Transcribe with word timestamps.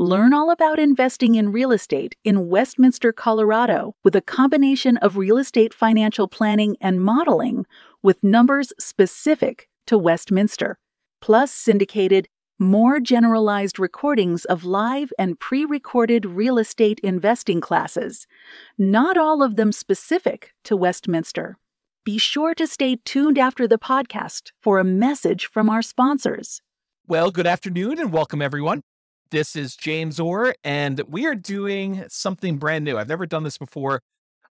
Learn 0.00 0.32
all 0.32 0.50
about 0.50 0.78
investing 0.78 1.34
in 1.34 1.52
real 1.52 1.72
estate 1.72 2.16
in 2.24 2.48
Westminster, 2.48 3.12
Colorado, 3.12 3.96
with 4.02 4.16
a 4.16 4.22
combination 4.22 4.96
of 4.96 5.18
real 5.18 5.36
estate 5.36 5.74
financial 5.74 6.26
planning 6.26 6.78
and 6.80 7.02
modeling 7.02 7.66
with 8.02 8.24
numbers 8.24 8.72
specific 8.78 9.68
to 9.86 9.98
Westminster, 9.98 10.78
plus 11.20 11.52
syndicated, 11.52 12.28
more 12.58 12.98
generalized 12.98 13.78
recordings 13.78 14.46
of 14.46 14.64
live 14.64 15.12
and 15.18 15.38
pre 15.38 15.66
recorded 15.66 16.24
real 16.24 16.56
estate 16.56 16.98
investing 17.00 17.60
classes, 17.60 18.26
not 18.78 19.18
all 19.18 19.42
of 19.42 19.56
them 19.56 19.70
specific 19.70 20.54
to 20.64 20.78
Westminster. 20.78 21.58
Be 22.06 22.16
sure 22.16 22.54
to 22.54 22.66
stay 22.66 22.96
tuned 23.04 23.36
after 23.36 23.68
the 23.68 23.78
podcast 23.78 24.52
for 24.62 24.78
a 24.78 24.82
message 24.82 25.44
from 25.44 25.68
our 25.68 25.82
sponsors. 25.82 26.62
Well, 27.06 27.30
good 27.30 27.46
afternoon 27.46 27.98
and 27.98 28.10
welcome 28.14 28.40
everyone. 28.40 28.80
This 29.30 29.54
is 29.54 29.76
James 29.76 30.18
Orr, 30.18 30.56
and 30.64 31.00
we 31.06 31.24
are 31.24 31.36
doing 31.36 32.04
something 32.08 32.56
brand 32.56 32.84
new. 32.84 32.98
I've 32.98 33.08
never 33.08 33.26
done 33.26 33.44
this 33.44 33.58
before. 33.58 34.00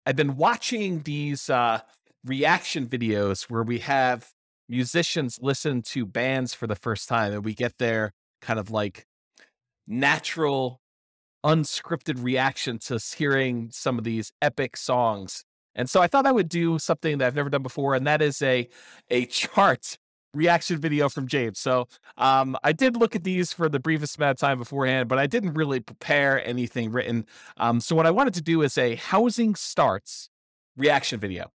I've 0.05 0.15
been 0.15 0.37
watching 0.37 1.01
these 1.01 1.49
uh, 1.49 1.81
reaction 2.23 2.87
videos 2.87 3.49
where 3.49 3.63
we 3.63 3.79
have 3.79 4.29
musicians 4.69 5.37
listen 5.41 5.81
to 5.81 6.05
bands 6.05 6.53
for 6.53 6.65
the 6.65 6.77
first 6.77 7.09
time, 7.09 7.33
and 7.33 7.43
we 7.43 7.53
get 7.53 7.77
their 7.77 8.13
kind 8.41 8.57
of 8.57 8.71
like 8.71 9.05
natural, 9.85 10.79
unscripted 11.45 12.23
reaction 12.23 12.79
to 12.79 12.99
hearing 13.17 13.71
some 13.73 13.97
of 13.97 14.05
these 14.05 14.31
epic 14.41 14.77
songs. 14.77 15.43
And 15.75 15.89
so 15.89 16.01
I 16.01 16.07
thought 16.07 16.25
I 16.25 16.31
would 16.31 16.47
do 16.47 16.79
something 16.79 17.17
that 17.17 17.27
I've 17.27 17.35
never 17.35 17.49
done 17.49 17.63
before, 17.63 17.95
and 17.95 18.07
that 18.07 18.21
is 18.21 18.41
a 18.41 18.69
a 19.09 19.25
chart 19.25 19.97
reaction 20.33 20.77
video 20.77 21.09
from 21.09 21.27
James. 21.27 21.59
So 21.59 21.87
um, 22.17 22.55
I 22.63 22.71
did 22.71 22.95
look 22.95 23.15
at 23.15 23.23
these 23.23 23.51
for 23.53 23.69
the 23.69 23.79
briefest 23.79 24.17
amount 24.17 24.31
of 24.31 24.37
time 24.37 24.59
beforehand, 24.59 25.09
but 25.09 25.17
I 25.17 25.27
didn't 25.27 25.53
really 25.53 25.79
prepare 25.79 26.45
anything 26.45 26.91
written. 26.91 27.25
Um, 27.57 27.79
so 27.79 27.95
what 27.95 28.05
I 28.05 28.11
wanted 28.11 28.33
to 28.35 28.41
do 28.41 28.61
is 28.61 28.77
a 28.77 28.95
housing 28.95 29.55
starts 29.55 30.29
reaction 30.77 31.19
video. 31.19 31.51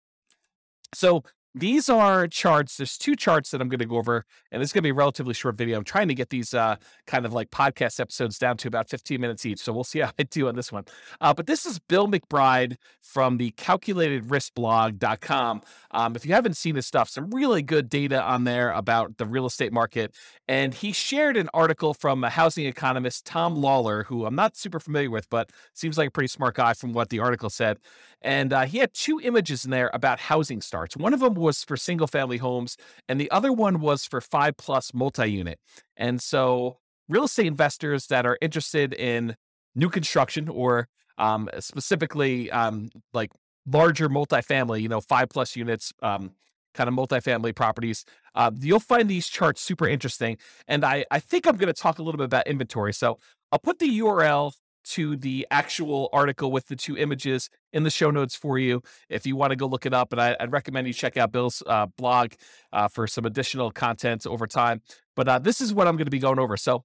So 0.94 1.24
these 1.54 1.90
are 1.90 2.26
charts. 2.28 2.78
There's 2.78 2.96
two 2.96 3.14
charts 3.14 3.50
that 3.50 3.60
I'm 3.60 3.68
going 3.68 3.80
to 3.80 3.86
go 3.86 3.98
over, 3.98 4.24
and 4.50 4.62
it's 4.62 4.72
going 4.72 4.80
to 4.80 4.86
be 4.86 4.90
a 4.90 4.94
relatively 4.94 5.34
short 5.34 5.56
video. 5.56 5.76
I'm 5.76 5.84
trying 5.84 6.08
to 6.08 6.14
get 6.14 6.30
these 6.30 6.54
uh, 6.54 6.76
kind 7.06 7.26
of 7.26 7.34
like 7.34 7.50
podcast 7.50 8.00
episodes 8.00 8.38
down 8.38 8.56
to 8.58 8.68
about 8.68 8.88
15 8.88 9.20
minutes 9.20 9.44
each. 9.44 9.58
So 9.60 9.72
we'll 9.72 9.82
see 9.84 9.98
how 9.98 10.12
I 10.18 10.22
do 10.22 10.48
on 10.48 10.56
this 10.56 10.72
one. 10.72 10.84
Uh, 11.20 11.34
but 11.34 11.46
this 11.46 11.66
is 11.66 11.78
Bill 11.78 12.08
McBride 12.08 12.76
from 13.00 13.36
the 13.36 13.50
calculatedriskblog.com. 13.52 15.60
Um, 15.90 16.16
if 16.16 16.24
you 16.24 16.32
haven't 16.32 16.56
seen 16.56 16.76
his 16.76 16.86
stuff, 16.86 17.10
some 17.10 17.28
really 17.30 17.60
good 17.60 17.90
data 17.90 18.22
on 18.22 18.44
there 18.44 18.70
about 18.70 19.18
the 19.18 19.26
real 19.26 19.44
estate 19.44 19.74
market. 19.74 20.14
And 20.48 20.72
he 20.72 20.92
shared 20.92 21.36
an 21.36 21.50
article 21.52 21.92
from 21.92 22.24
a 22.24 22.30
housing 22.30 22.64
economist, 22.64 23.26
Tom 23.26 23.56
Lawler, 23.56 24.04
who 24.04 24.24
I'm 24.24 24.34
not 24.34 24.56
super 24.56 24.80
familiar 24.80 25.10
with, 25.10 25.28
but 25.28 25.50
seems 25.74 25.98
like 25.98 26.08
a 26.08 26.10
pretty 26.10 26.28
smart 26.28 26.54
guy 26.54 26.72
from 26.72 26.94
what 26.94 27.10
the 27.10 27.20
article 27.20 27.50
said. 27.50 27.76
And 28.22 28.52
uh, 28.52 28.62
he 28.62 28.78
had 28.78 28.94
two 28.94 29.20
images 29.20 29.64
in 29.64 29.70
there 29.70 29.90
about 29.92 30.20
housing 30.20 30.60
starts. 30.60 30.96
One 30.96 31.12
of 31.12 31.20
them 31.20 31.34
was 31.42 31.62
for 31.64 31.76
single 31.76 32.06
family 32.06 32.38
homes, 32.38 32.76
and 33.08 33.20
the 33.20 33.30
other 33.30 33.52
one 33.52 33.80
was 33.80 34.04
for 34.04 34.20
five 34.20 34.56
plus 34.56 34.94
multi 34.94 35.30
unit. 35.30 35.58
And 35.96 36.22
so, 36.22 36.78
real 37.08 37.24
estate 37.24 37.46
investors 37.46 38.06
that 38.06 38.24
are 38.24 38.38
interested 38.40 38.94
in 38.94 39.36
new 39.74 39.90
construction 39.90 40.48
or 40.48 40.88
um, 41.18 41.48
specifically 41.60 42.50
um, 42.50 42.90
like 43.12 43.30
larger 43.66 44.08
multifamily, 44.08 44.80
you 44.80 44.88
know, 44.88 45.00
five 45.00 45.28
plus 45.28 45.56
units, 45.56 45.92
um, 46.02 46.32
kind 46.74 46.88
of 46.88 46.94
multifamily 46.94 47.54
properties, 47.54 48.04
uh, 48.34 48.50
you'll 48.58 48.80
find 48.80 49.08
these 49.08 49.28
charts 49.28 49.60
super 49.60 49.86
interesting. 49.86 50.38
And 50.66 50.84
I, 50.84 51.04
I 51.10 51.20
think 51.20 51.46
I'm 51.46 51.56
going 51.56 51.72
to 51.72 51.80
talk 51.80 51.98
a 51.98 52.02
little 52.02 52.18
bit 52.18 52.24
about 52.24 52.46
inventory. 52.46 52.94
So 52.94 53.18
I'll 53.50 53.58
put 53.58 53.78
the 53.78 54.00
URL 54.00 54.52
to 54.84 55.16
the 55.16 55.46
actual 55.50 56.08
article 56.12 56.50
with 56.50 56.66
the 56.66 56.76
two 56.76 56.96
images 56.96 57.48
in 57.72 57.82
the 57.82 57.90
show 57.90 58.10
notes 58.10 58.34
for 58.34 58.58
you 58.58 58.82
if 59.08 59.26
you 59.26 59.36
want 59.36 59.50
to 59.50 59.56
go 59.56 59.66
look 59.66 59.86
it 59.86 59.94
up. 59.94 60.12
And 60.12 60.20
I, 60.20 60.36
would 60.40 60.52
recommend 60.52 60.86
you 60.86 60.92
check 60.92 61.16
out 61.16 61.32
Bill's 61.32 61.62
uh, 61.66 61.86
blog 61.96 62.32
uh, 62.72 62.88
for 62.88 63.06
some 63.06 63.24
additional 63.24 63.70
content 63.70 64.26
over 64.26 64.46
time. 64.46 64.82
But 65.16 65.28
uh, 65.28 65.38
this 65.38 65.60
is 65.60 65.72
what 65.72 65.86
I'm 65.86 65.96
going 65.96 66.06
to 66.06 66.10
be 66.10 66.18
going 66.18 66.38
over. 66.38 66.56
So 66.56 66.84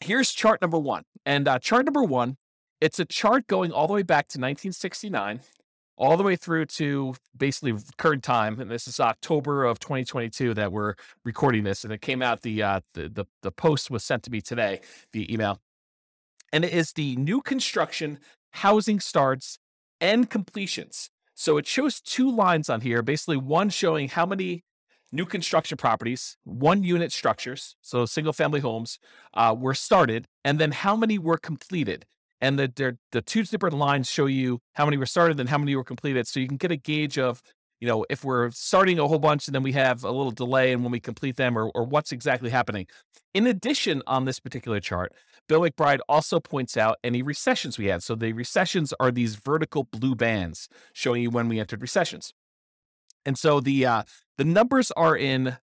here's 0.00 0.32
chart 0.32 0.60
number 0.60 0.78
one. 0.78 1.04
And 1.24 1.48
uh, 1.48 1.58
chart 1.58 1.84
number 1.84 2.02
one, 2.02 2.36
it's 2.80 2.98
a 2.98 3.04
chart 3.04 3.46
going 3.46 3.72
all 3.72 3.86
the 3.86 3.92
way 3.92 4.02
back 4.02 4.28
to 4.28 4.38
1969. 4.38 5.40
All 5.96 6.16
the 6.16 6.22
way 6.22 6.36
through 6.36 6.66
to 6.66 7.16
basically 7.36 7.74
current 7.96 8.22
time, 8.22 8.60
and 8.60 8.70
this 8.70 8.86
is 8.86 9.00
October 9.00 9.64
of 9.64 9.80
2022 9.80 10.54
that 10.54 10.70
we're 10.70 10.94
recording 11.24 11.64
this, 11.64 11.82
and 11.82 11.92
it 11.92 12.00
came 12.00 12.22
out. 12.22 12.42
The 12.42 12.62
uh, 12.62 12.80
the, 12.94 13.08
the 13.08 13.24
the 13.42 13.50
post 13.50 13.90
was 13.90 14.04
sent 14.04 14.22
to 14.22 14.30
me 14.30 14.40
today 14.40 14.78
via 15.12 15.26
email, 15.28 15.60
and 16.52 16.64
it 16.64 16.72
is 16.72 16.92
the 16.92 17.16
new 17.16 17.40
construction 17.40 18.18
housing 18.52 19.00
starts 19.00 19.58
and 20.00 20.30
completions. 20.30 21.10
So 21.34 21.56
it 21.56 21.66
shows 21.66 22.00
two 22.00 22.30
lines 22.30 22.68
on 22.68 22.80
here, 22.80 23.02
basically 23.02 23.36
one 23.36 23.70
showing 23.70 24.08
how 24.08 24.26
many 24.26 24.64
new 25.12 25.24
construction 25.24 25.76
properties, 25.76 26.36
one 26.44 26.82
unit 26.82 27.12
structures, 27.12 27.76
so 27.80 28.04
single 28.06 28.32
family 28.32 28.60
homes, 28.60 28.98
uh, 29.34 29.54
were 29.58 29.74
started, 29.74 30.26
and 30.44 30.58
then 30.58 30.72
how 30.72 30.96
many 30.96 31.18
were 31.18 31.38
completed. 31.38 32.04
And 32.40 32.58
the, 32.58 32.98
the 33.12 33.22
two 33.22 33.42
different 33.44 33.76
lines 33.76 34.08
show 34.08 34.26
you 34.26 34.60
how 34.74 34.84
many 34.84 34.96
were 34.96 35.06
started 35.06 35.40
and 35.40 35.48
how 35.48 35.58
many 35.58 35.74
were 35.74 35.84
completed. 35.84 36.26
So 36.28 36.40
you 36.40 36.46
can 36.46 36.56
get 36.56 36.70
a 36.70 36.76
gauge 36.76 37.18
of 37.18 37.42
you 37.80 37.86
know, 37.86 38.04
if 38.10 38.24
we're 38.24 38.50
starting 38.50 38.98
a 38.98 39.06
whole 39.06 39.18
bunch 39.18 39.46
and 39.46 39.54
then 39.54 39.62
we 39.62 39.72
have 39.72 40.04
a 40.04 40.10
little 40.10 40.32
delay 40.32 40.72
and 40.72 40.82
when 40.82 40.90
we 40.90 41.00
complete 41.00 41.36
them 41.36 41.56
or, 41.56 41.70
or 41.74 41.84
what's 41.84 42.12
exactly 42.12 42.50
happening. 42.50 42.86
In 43.34 43.46
addition, 43.46 44.02
on 44.06 44.24
this 44.24 44.40
particular 44.40 44.80
chart, 44.80 45.12
Bill 45.48 45.62
McBride 45.62 46.00
also 46.08 46.38
points 46.38 46.76
out 46.76 46.98
any 47.02 47.22
recessions 47.22 47.78
we 47.78 47.86
had. 47.86 48.02
So 48.02 48.14
the 48.14 48.32
recessions 48.32 48.92
are 49.00 49.10
these 49.10 49.34
vertical 49.34 49.84
blue 49.84 50.14
bands 50.14 50.68
showing 50.92 51.22
you 51.22 51.30
when 51.30 51.48
we 51.48 51.58
entered 51.58 51.82
recessions. 51.82 52.34
And 53.24 53.38
so 53.38 53.60
the 53.60 53.84
uh, 53.84 54.02
the 54.36 54.44
numbers 54.44 54.90
are 54.92 55.16
in 55.16 55.56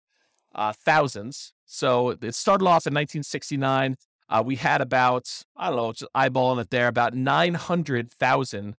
uh, 0.54 0.72
thousands. 0.72 1.52
So 1.66 2.10
it 2.10 2.34
started 2.34 2.64
off 2.64 2.86
in 2.86 2.94
1969. 2.94 3.96
Uh, 4.28 4.42
we 4.44 4.56
had 4.56 4.80
about, 4.80 5.44
I 5.56 5.68
don't 5.68 5.76
know, 5.76 5.92
just 5.92 6.12
eyeballing 6.14 6.60
it 6.60 6.70
there, 6.70 6.88
about 6.88 7.14
900,000 7.14 8.76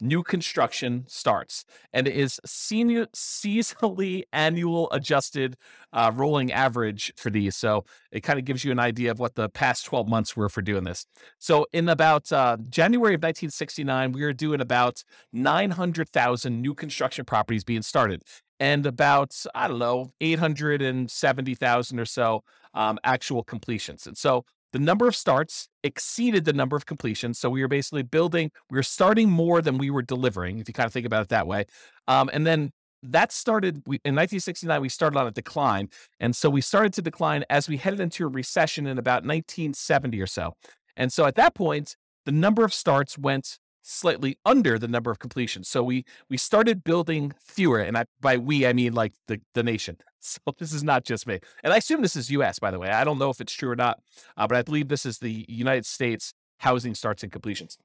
new 0.00 0.22
construction 0.22 1.04
starts 1.06 1.64
and 1.92 2.08
it 2.08 2.14
is 2.14 2.40
senior 2.44 3.06
seasonally 3.14 4.22
annual 4.32 4.90
adjusted 4.90 5.56
uh, 5.92 6.10
rolling 6.14 6.52
average 6.52 7.12
for 7.16 7.30
these 7.30 7.56
so 7.56 7.84
it 8.10 8.20
kind 8.20 8.38
of 8.38 8.44
gives 8.44 8.64
you 8.64 8.72
an 8.72 8.78
idea 8.78 9.10
of 9.10 9.18
what 9.18 9.34
the 9.34 9.48
past 9.48 9.84
12 9.84 10.08
months 10.08 10.36
were 10.36 10.48
for 10.48 10.62
doing 10.62 10.84
this. 10.84 11.06
So 11.38 11.66
in 11.72 11.88
about 11.88 12.30
uh, 12.32 12.56
january 12.68 13.14
of 13.14 13.20
1969 13.20 14.12
we 14.12 14.22
were 14.22 14.32
doing 14.32 14.60
about 14.60 15.04
900000 15.32 16.60
new 16.60 16.74
construction 16.74 17.24
properties 17.24 17.64
being 17.64 17.82
started 17.82 18.22
and 18.60 18.86
about 18.86 19.34
i 19.54 19.68
don't 19.68 19.78
know 19.78 20.12
870000 20.20 22.00
or 22.00 22.04
so 22.04 22.42
um, 22.74 22.98
actual 23.04 23.42
completions 23.42 24.06
and 24.06 24.16
so 24.16 24.44
the 24.74 24.80
number 24.80 25.06
of 25.06 25.14
starts 25.14 25.68
exceeded 25.84 26.44
the 26.44 26.52
number 26.52 26.74
of 26.74 26.84
completions. 26.84 27.38
So 27.38 27.48
we 27.48 27.62
were 27.62 27.68
basically 27.68 28.02
building, 28.02 28.50
we 28.70 28.76
were 28.76 28.82
starting 28.82 29.30
more 29.30 29.62
than 29.62 29.78
we 29.78 29.88
were 29.88 30.02
delivering, 30.02 30.58
if 30.58 30.66
you 30.66 30.74
kind 30.74 30.88
of 30.88 30.92
think 30.92 31.06
about 31.06 31.22
it 31.22 31.28
that 31.28 31.46
way. 31.46 31.66
Um, 32.08 32.28
and 32.32 32.44
then 32.44 32.72
that 33.04 33.30
started 33.30 33.82
we, 33.86 33.96
in 34.04 34.16
1969 34.16 34.80
we 34.80 34.88
started 34.88 35.18
on 35.18 35.26
a 35.26 35.30
decline 35.30 35.90
and 36.20 36.34
so 36.34 36.48
we 36.48 36.62
started 36.62 36.90
to 36.94 37.02
decline 37.02 37.44
as 37.50 37.68
we 37.68 37.76
headed 37.76 38.00
into 38.00 38.24
a 38.24 38.28
recession 38.28 38.86
in 38.86 38.96
about 38.96 39.26
1970 39.26 40.18
or 40.22 40.26
so 40.26 40.54
and 40.96 41.12
so 41.12 41.26
at 41.26 41.34
that 41.34 41.54
point 41.54 41.96
the 42.24 42.32
number 42.32 42.64
of 42.64 42.72
starts 42.72 43.18
went 43.18 43.58
slightly 43.84 44.38
under 44.44 44.78
the 44.78 44.88
number 44.88 45.10
of 45.10 45.18
completions. 45.18 45.68
So 45.68 45.82
we 45.82 46.04
we 46.28 46.36
started 46.36 46.82
building 46.82 47.32
fewer, 47.38 47.78
and 47.78 47.96
I, 47.96 48.06
by 48.20 48.38
we 48.38 48.66
I 48.66 48.72
mean 48.72 48.94
like 48.94 49.12
the 49.28 49.40
the 49.54 49.62
nation. 49.62 49.98
So 50.26 50.40
this 50.58 50.72
is 50.72 50.82
not 50.82 51.04
just 51.04 51.26
me, 51.26 51.40
and 51.62 51.72
I 51.72 51.76
assume 51.76 52.00
this 52.00 52.16
is 52.16 52.30
U.S. 52.30 52.58
By 52.58 52.70
the 52.70 52.78
way, 52.78 52.88
I 52.88 53.04
don't 53.04 53.18
know 53.18 53.30
if 53.30 53.40
it's 53.40 53.52
true 53.52 53.70
or 53.70 53.76
not, 53.76 54.00
uh, 54.36 54.46
but 54.46 54.56
I 54.56 54.62
believe 54.62 54.88
this 54.88 55.04
is 55.04 55.18
the 55.18 55.44
United 55.48 55.84
States 55.84 56.32
housing 56.58 56.94
starts 56.94 57.22
and 57.22 57.30
completions. 57.30 57.76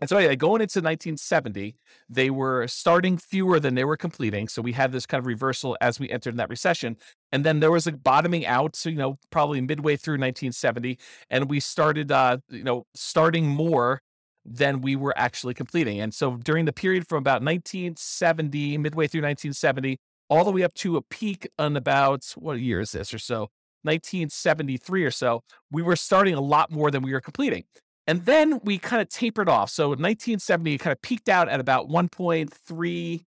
And 0.00 0.10
so 0.10 0.16
anyway, 0.16 0.36
going 0.36 0.60
into 0.60 0.80
1970, 0.80 1.76
they 2.08 2.28
were 2.28 2.66
starting 2.66 3.16
fewer 3.16 3.60
than 3.60 3.74
they 3.74 3.84
were 3.84 3.96
completing. 3.96 4.48
So 4.48 4.60
we 4.60 4.72
had 4.72 4.90
this 4.92 5.06
kind 5.06 5.20
of 5.20 5.26
reversal 5.26 5.76
as 5.80 6.00
we 6.00 6.10
entered 6.10 6.36
that 6.36 6.50
recession. 6.50 6.96
And 7.30 7.44
then 7.44 7.60
there 7.60 7.70
was 7.70 7.86
a 7.86 7.92
bottoming 7.92 8.44
out, 8.44 8.74
so, 8.74 8.88
you 8.88 8.96
know, 8.96 9.18
probably 9.30 9.60
midway 9.60 9.96
through 9.96 10.14
1970. 10.14 10.98
And 11.30 11.48
we 11.48 11.60
started, 11.60 12.10
uh, 12.10 12.38
you 12.50 12.64
know, 12.64 12.86
starting 12.94 13.46
more 13.46 14.00
than 14.44 14.80
we 14.80 14.96
were 14.96 15.14
actually 15.16 15.54
completing. 15.54 16.00
And 16.00 16.12
so 16.12 16.36
during 16.36 16.64
the 16.64 16.72
period 16.72 17.08
from 17.08 17.18
about 17.18 17.42
1970, 17.42 18.76
midway 18.78 19.06
through 19.06 19.22
1970, 19.22 19.98
all 20.34 20.44
the 20.44 20.52
way 20.52 20.62
up 20.62 20.74
to 20.74 20.96
a 20.96 21.02
peak 21.02 21.48
on 21.58 21.76
about 21.76 22.24
what 22.36 22.58
year 22.58 22.80
is 22.80 22.92
this 22.92 23.14
or 23.14 23.18
so, 23.18 23.48
1973 23.82 25.04
or 25.04 25.10
so, 25.10 25.42
we 25.70 25.82
were 25.82 25.96
starting 25.96 26.34
a 26.34 26.40
lot 26.40 26.70
more 26.70 26.90
than 26.90 27.02
we 27.02 27.12
were 27.12 27.20
completing. 27.20 27.64
And 28.06 28.24
then 28.24 28.60
we 28.64 28.78
kind 28.78 29.00
of 29.00 29.08
tapered 29.08 29.48
off. 29.48 29.70
So 29.70 29.88
1970 29.88 30.78
kind 30.78 30.92
of 30.92 31.00
peaked 31.02 31.28
out 31.28 31.48
at 31.48 31.60
about 31.60 31.88
1.3 31.88 33.24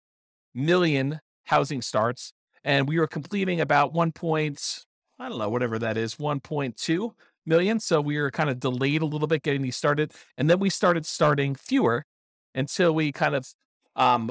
million 0.54 1.20
housing 1.44 1.80
starts, 1.80 2.32
and 2.64 2.88
we 2.88 2.98
were 2.98 3.06
completing 3.06 3.60
about 3.60 3.92
1. 3.92 4.12
I 5.18 5.28
don't 5.28 5.38
know, 5.38 5.48
whatever 5.48 5.78
that 5.78 5.96
is, 5.96 6.16
1.2 6.16 7.10
million. 7.46 7.80
So 7.80 8.00
we 8.00 8.18
were 8.18 8.30
kind 8.30 8.50
of 8.50 8.60
delayed 8.60 9.02
a 9.02 9.06
little 9.06 9.28
bit 9.28 9.42
getting 9.42 9.62
these 9.62 9.76
started. 9.76 10.12
And 10.36 10.50
then 10.50 10.58
we 10.58 10.68
started 10.68 11.06
starting 11.06 11.54
fewer 11.54 12.04
until 12.54 12.94
we 12.94 13.12
kind 13.12 13.34
of 13.34 13.46
um, 13.96 14.31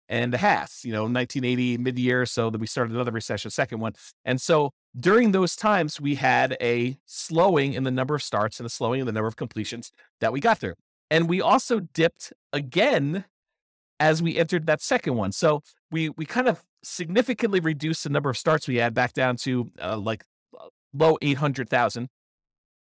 and 0.08 0.34
half, 0.34 0.82
you 0.84 0.92
know, 0.92 1.04
1980 1.04 1.78
mid 1.78 1.98
year. 1.98 2.26
So 2.26 2.50
that 2.50 2.60
we 2.60 2.68
started 2.68 2.94
another 2.94 3.12
recession, 3.12 3.52
second 3.52 3.80
one. 3.80 3.94
And 4.24 4.40
so 4.40 4.72
during 4.98 5.32
those 5.32 5.56
times, 5.56 6.00
we 6.00 6.16
had 6.16 6.58
a 6.62 6.98
slowing 7.06 7.74
in 7.74 7.84
the 7.84 7.92
number 7.92 8.16
of 8.16 8.24
starts 8.24 8.60
and 8.60 8.68
a 8.68 8.70
slowing 8.70 9.00
in 9.00 9.06
the 9.06 9.12
number 9.12 9.28
of 9.28 9.36
completions 9.36 9.92
that 10.20 10.32
we 10.32 10.40
got 10.40 10.60
through. 10.60 10.76
And 11.10 11.30
we 11.30 11.42
also 11.42 11.80
dipped 11.80 12.34
again 12.52 13.26
as 14.00 14.22
we 14.22 14.38
entered 14.38 14.66
that 14.68 14.82
second 14.82 15.16
one. 15.16 15.32
So 15.32 15.62
we 15.92 16.10
we 16.10 16.26
kind 16.26 16.48
of 16.48 16.64
significantly 16.84 17.60
reduced 17.60 18.04
the 18.04 18.10
number 18.10 18.30
of 18.30 18.38
starts 18.38 18.68
we 18.68 18.76
had 18.76 18.94
back 18.94 19.14
down 19.14 19.36
to 19.38 19.72
uh, 19.82 19.98
like 19.98 20.24
uh, 20.58 20.68
low 20.94 21.18
800,000. 21.22 22.08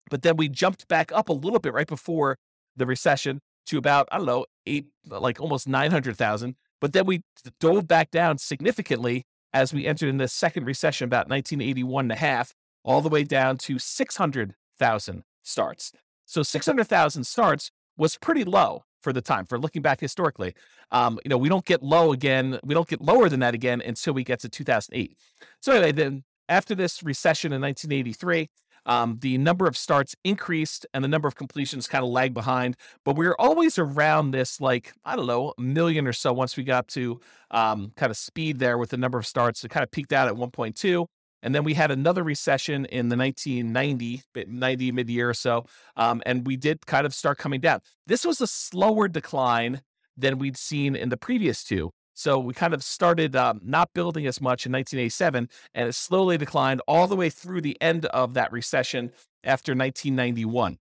But 0.10 0.24
then 0.24 0.38
we 0.38 0.50
jumped 0.50 0.88
back 0.88 1.12
up 1.12 1.30
a 1.30 1.34
little 1.34 1.60
bit 1.60 1.74
right 1.74 1.88
before 1.88 2.38
the 2.76 2.86
recession 2.86 3.42
to 3.68 3.78
about, 3.78 4.08
I 4.12 4.18
don't 4.18 4.26
know, 4.26 4.46
eight, 4.66 4.88
like 5.06 5.40
almost 5.40 5.68
900,000. 5.68 6.56
But 6.82 6.94
then 6.94 7.06
we 7.06 7.22
dove 7.60 7.88
back 7.88 8.12
down 8.12 8.40
significantly 8.40 9.24
as 9.54 9.74
we 9.74 9.86
entered 9.86 10.10
in 10.10 10.18
the 10.18 10.28
second 10.28 10.66
recession, 10.66 11.06
about 11.06 11.30
1981 11.30 12.06
and 12.06 12.12
a 12.12 12.16
half, 12.16 12.54
all 12.84 13.02
the 13.02 13.10
way 13.10 13.24
down 13.24 13.58
to 13.58 13.78
600,000 13.78 15.24
starts. 15.44 15.92
So 16.26 16.44
600,000 16.44 17.24
starts 17.26 17.72
was 17.98 18.18
pretty 18.18 18.44
low 18.44 18.84
for 19.02 19.12
the 19.12 19.22
time 19.22 19.46
for 19.46 19.60
looking 19.60 19.82
back 19.82 20.00
historically. 20.00 20.54
Um, 20.92 21.20
you 21.26 21.30
know, 21.30 21.38
we 21.38 21.50
don't 21.50 21.66
get 21.66 21.84
low 21.84 22.12
again. 22.12 22.60
We 22.64 22.74
don't 22.74 22.88
get 22.88 23.02
lower 23.02 23.30
than 23.30 23.42
that 23.42 23.54
again 23.54 23.82
until 23.86 24.14
we 24.14 24.24
get 24.24 24.40
to 24.42 24.50
2008. 24.50 25.18
So 25.60 25.74
anyway, 25.74 25.92
then 25.92 26.24
after 26.48 26.76
this 26.76 27.04
recession 27.04 27.52
in 27.54 27.62
1983, 27.62 28.50
um, 28.86 29.18
the 29.22 29.38
number 29.38 29.68
of 29.68 29.78
starts 29.78 30.16
increased 30.24 30.86
and 30.94 31.04
the 31.04 31.08
number 31.08 31.28
of 31.28 31.36
completions 31.36 31.88
kind 31.88 32.04
of 32.04 32.10
lagged 32.10 32.34
behind. 32.34 32.76
But 33.06 33.16
we 33.16 33.28
were 33.28 33.40
always 33.40 33.78
around 33.78 34.32
this, 34.32 34.60
like, 34.60 34.94
I 35.06 35.16
don't 35.16 35.28
know, 35.28 35.54
a 35.58 35.62
million 35.62 36.08
or 36.08 36.14
so 36.14 36.34
once 36.34 36.58
we 36.58 36.64
got 36.64 36.88
to 36.90 37.20
um, 37.52 37.92
kind 37.96 38.10
of 38.10 38.18
speed 38.18 38.60
there 38.60 38.78
with 38.78 38.90
the 38.90 38.98
number 38.98 39.18
of 39.18 39.28
starts. 39.28 39.64
It 39.64 39.70
kind 39.70 39.84
of 39.84 39.92
peaked 39.92 40.14
out 40.14 40.28
at 40.28 40.36
1.2. 40.36 41.06
And 41.44 41.56
then 41.56 41.64
we 41.64 41.74
had 41.74 41.90
another 41.92 42.24
recession 42.24 42.86
in 42.86 43.10
the 43.10 43.18
1990, 43.18 44.22
90 44.48 44.92
mid 44.92 45.10
year 45.10 45.30
or 45.30 45.34
so. 45.34 45.66
Um, 45.96 46.22
and 46.26 46.46
we 46.46 46.56
did 46.56 46.86
kind 46.86 47.06
of 47.06 47.14
start 47.14 47.38
coming 47.38 47.62
down. 47.62 47.80
This 48.06 48.26
was 48.26 48.42
a 48.42 48.48
slower 48.48 49.08
decline 49.08 49.82
than 50.16 50.38
we'd 50.38 50.58
seen 50.58 50.96
in 50.96 51.10
the 51.10 51.18
previous 51.18 51.64
two. 51.64 51.92
So 52.14 52.40
we 52.40 52.54
kind 52.54 52.74
of 52.74 52.84
started 52.84 53.36
um, 53.36 53.62
not 53.64 53.94
building 53.94 54.28
as 54.28 54.42
much 54.42 54.66
in 54.66 54.72
1987, 54.72 55.50
and 55.74 55.90
it 55.90 55.94
slowly 55.94 56.38
declined 56.38 56.82
all 56.88 57.08
the 57.08 57.16
way 57.16 57.30
through 57.30 57.62
the 57.62 57.82
end 57.82 58.06
of 58.08 58.34
that 58.34 58.52
recession 58.52 59.12
after 59.44 59.72
1991. 59.72 60.78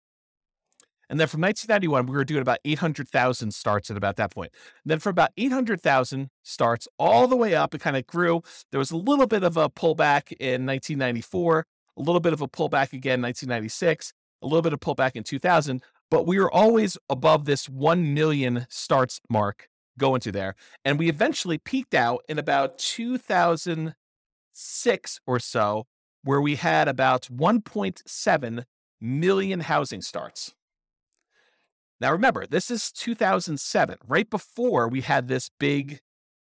And 1.10 1.18
then 1.18 1.26
from 1.26 1.40
1991, 1.40 2.06
we 2.06 2.12
were 2.12 2.24
doing 2.24 2.42
about 2.42 2.58
800,000 2.64 3.52
starts 3.52 3.90
at 3.90 3.96
about 3.96 4.16
that 4.16 4.30
point. 4.30 4.52
And 4.84 4.90
then 4.90 4.98
from 4.98 5.10
about 5.10 5.30
800,000 5.38 6.28
starts 6.42 6.86
all 6.98 7.26
the 7.26 7.36
way 7.36 7.54
up, 7.54 7.74
it 7.74 7.80
kind 7.80 7.96
of 7.96 8.06
grew. 8.06 8.42
There 8.70 8.78
was 8.78 8.90
a 8.90 8.96
little 8.96 9.26
bit 9.26 9.42
of 9.42 9.56
a 9.56 9.70
pullback 9.70 10.32
in 10.32 10.66
1994, 10.66 11.66
a 11.96 12.02
little 12.02 12.20
bit 12.20 12.34
of 12.34 12.42
a 12.42 12.48
pullback 12.48 12.92
again 12.92 13.20
in 13.20 13.22
1996, 13.22 14.12
a 14.42 14.46
little 14.46 14.62
bit 14.62 14.74
of 14.74 14.80
pullback 14.80 15.12
in 15.14 15.24
2000, 15.24 15.82
but 16.10 16.26
we 16.26 16.38
were 16.38 16.52
always 16.52 16.98
above 17.08 17.46
this 17.46 17.68
1 17.68 18.12
million 18.12 18.66
starts 18.68 19.20
mark 19.30 19.68
going 19.98 20.16
into 20.16 20.32
there. 20.32 20.56
And 20.84 20.98
we 20.98 21.08
eventually 21.08 21.58
peaked 21.58 21.94
out 21.94 22.22
in 22.28 22.38
about 22.38 22.78
2006 22.78 25.20
or 25.26 25.38
so, 25.38 25.86
where 26.24 26.40
we 26.40 26.56
had 26.56 26.88
about 26.88 27.28
1.7 27.32 28.64
million 29.00 29.60
housing 29.60 30.02
starts. 30.02 30.52
Now, 32.00 32.12
remember, 32.12 32.46
this 32.46 32.70
is 32.70 32.92
2007, 32.92 33.98
right 34.06 34.30
before 34.30 34.88
we 34.88 35.00
had 35.00 35.26
this 35.26 35.50
big 35.58 35.98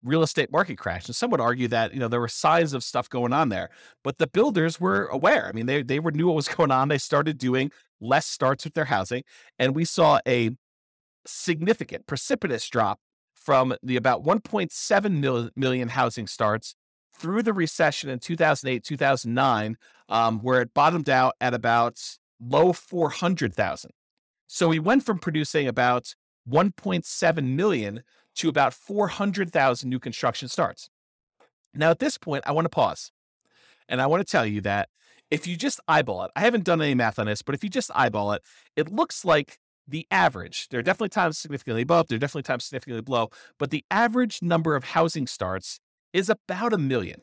real 0.03 0.23
estate 0.23 0.51
market 0.51 0.79
crash. 0.79 1.07
And 1.07 1.15
some 1.15 1.31
would 1.31 1.41
argue 1.41 1.69
that, 1.69 1.93
you 1.93 2.01
know, 2.01 2.09
there 2.09 2.21
were 2.21 2.29
signs 2.29 2.73
of 2.73 2.83
stuff 2.83 3.09
going 3.09 3.33
on 3.33 3.49
there, 3.49 3.71
but 4.03 4.19
the 4.19 4.27
builders 4.27 4.81
were 4.81 5.07
aware. 5.07 5.47
I 5.47 5.53
mean, 5.53 5.67
they, 5.67 5.83
they 5.83 5.99
knew 5.99 6.29
what 6.29 6.37
was 6.37 6.49
going 6.49 6.71
on. 6.71 6.89
They 6.89 6.99
started 6.99 7.39
doing 7.39 7.71
less 8.01 8.27
starts 8.27 8.65
with 8.65 8.75
their 8.75 8.87
housing. 8.87 9.25
And 9.59 9.75
we 9.75 9.85
saw 9.85 10.21
a 10.27 10.51
significant, 11.27 12.07
precipitous 12.07 12.69
drop 12.69 12.99
from 13.41 13.75
the 13.83 13.97
about 13.97 14.23
1.7 14.23 15.21
mil- 15.21 15.51
million 15.57 15.89
housing 15.89 16.27
starts 16.27 16.75
through 17.19 17.43
the 17.43 17.53
recession 17.53 18.09
in 18.11 18.19
2008, 18.19 18.85
2009, 18.85 19.77
um, 20.09 20.39
where 20.41 20.61
it 20.61 20.75
bottomed 20.75 21.09
out 21.09 21.35
at 21.41 21.55
about 21.55 21.99
low 22.41 22.73
400,000. 22.73 23.91
So 24.47 24.69
we 24.69 24.79
went 24.79 25.05
from 25.05 25.19
producing 25.19 25.67
about 25.67 26.15
1.7 26.49 27.45
million 27.55 28.03
to 28.37 28.49
about 28.49 28.75
400,000 28.75 29.89
new 29.89 29.99
construction 29.99 30.49
starts. 30.49 30.89
Now, 31.75 31.91
at 31.91 31.99
this 31.99 32.19
point, 32.19 32.45
I 32.47 32.53
want 32.53 32.65
to 32.65 32.71
pause 32.71 33.13
and 33.89 34.01
I 34.01 34.07
want 34.07 34.27
to 34.27 34.31
tell 34.31 34.47
you 34.47 34.61
that 34.63 34.89
if 35.31 35.47
you 35.47 35.57
just 35.57 35.81
eyeball 35.87 36.25
it, 36.25 36.31
I 36.35 36.41
haven't 36.41 36.65
done 36.65 36.83
any 36.83 36.95
math 36.95 37.19
on 37.19 37.27
this, 37.27 37.43
but 37.43 37.55
if 37.55 37.63
you 37.63 37.71
just 37.71 37.91
eyeball 37.95 38.33
it, 38.33 38.43
it 38.77 38.91
looks 38.91 39.25
like 39.25 39.59
the 39.91 40.07
average. 40.11 40.69
There 40.69 40.81
are 40.81 40.83
definitely 40.83 41.11
times 41.11 41.39
significantly 41.39 41.83
above, 41.83 42.09
there 42.09 42.17
are 42.17 42.21
definitely 42.21 42.45
times 42.45 42.65
significantly 42.65 43.03
below, 43.03 43.31
but 43.59 43.71
the 43.71 43.85
average 43.91 44.41
number 44.43 44.77
of 44.77 44.85
housing 44.85 45.27
starts 45.27 45.81
is 46.13 46.29
about 46.29 46.73
a 46.73 46.79
million. 46.79 47.23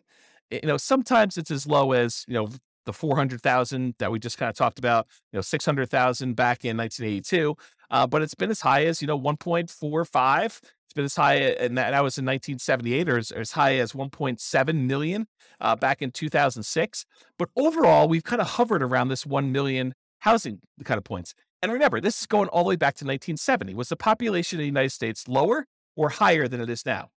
You 0.50 0.62
know, 0.64 0.78
sometimes 0.78 1.38
it's 1.38 1.52
as 1.52 1.68
low 1.68 1.92
as, 1.92 2.24
you 2.28 2.34
know, 2.34 2.50
the 2.86 2.94
400,000 2.94 3.96
that 4.00 4.12
we 4.12 4.18
just 4.18 4.38
kind 4.38 4.50
of 4.50 4.56
talked 4.56 4.80
about, 4.80 5.08
you 5.32 5.38
know, 5.38 5.42
600,000 5.42 6.36
back 6.36 6.64
in 6.66 6.78
1982. 6.78 7.56
Uh, 7.92 8.08
but 8.08 8.22
it's 8.22 8.34
been 8.34 8.50
as 8.50 8.62
high 8.62 8.86
as, 8.86 9.02
you 9.02 9.08
know, 9.08 9.20
1.45. 9.20 10.46
It's 10.46 10.94
been 10.96 11.06
as 11.06 11.16
high, 11.16 11.36
and 11.36 11.78
that, 11.78 11.92
that 11.92 12.04
was 12.04 12.18
in 12.18 12.26
1978, 12.26 13.10
or 13.10 13.18
as, 13.18 13.32
or 13.32 13.40
as 13.42 13.52
high 13.52 13.76
as 13.76 13.92
1.7 13.92 14.86
million 14.86 15.28
uh, 15.60 15.76
back 15.76 16.02
in 16.02 16.12
2006. 16.12 17.06
But 17.38 17.50
overall, 17.58 18.08
we've 18.08 18.24
kind 18.24 18.42
of 18.42 18.52
hovered 18.52 18.82
around 18.82 19.10
this 19.10 19.26
1 19.26 19.52
million 19.52 19.94
housing 20.20 20.60
kind 20.84 20.98
of 20.98 21.04
points. 21.04 21.34
And 21.62 21.72
remember, 21.72 22.00
this 22.00 22.20
is 22.20 22.26
going 22.28 22.50
all 22.50 22.64
the 22.64 22.70
way 22.70 22.76
back 22.76 22.96
to 22.96 23.06
1970. 23.06 23.74
Was 23.74 23.90
the 23.90 23.96
population 23.96 24.58
of 24.58 24.62
the 24.62 24.68
United 24.68 24.92
States 24.92 25.28
lower 25.28 25.66
or 25.96 26.10
higher 26.10 26.48
than 26.48 26.62
it 26.62 26.70
is 26.70 26.86
now? 26.86 27.10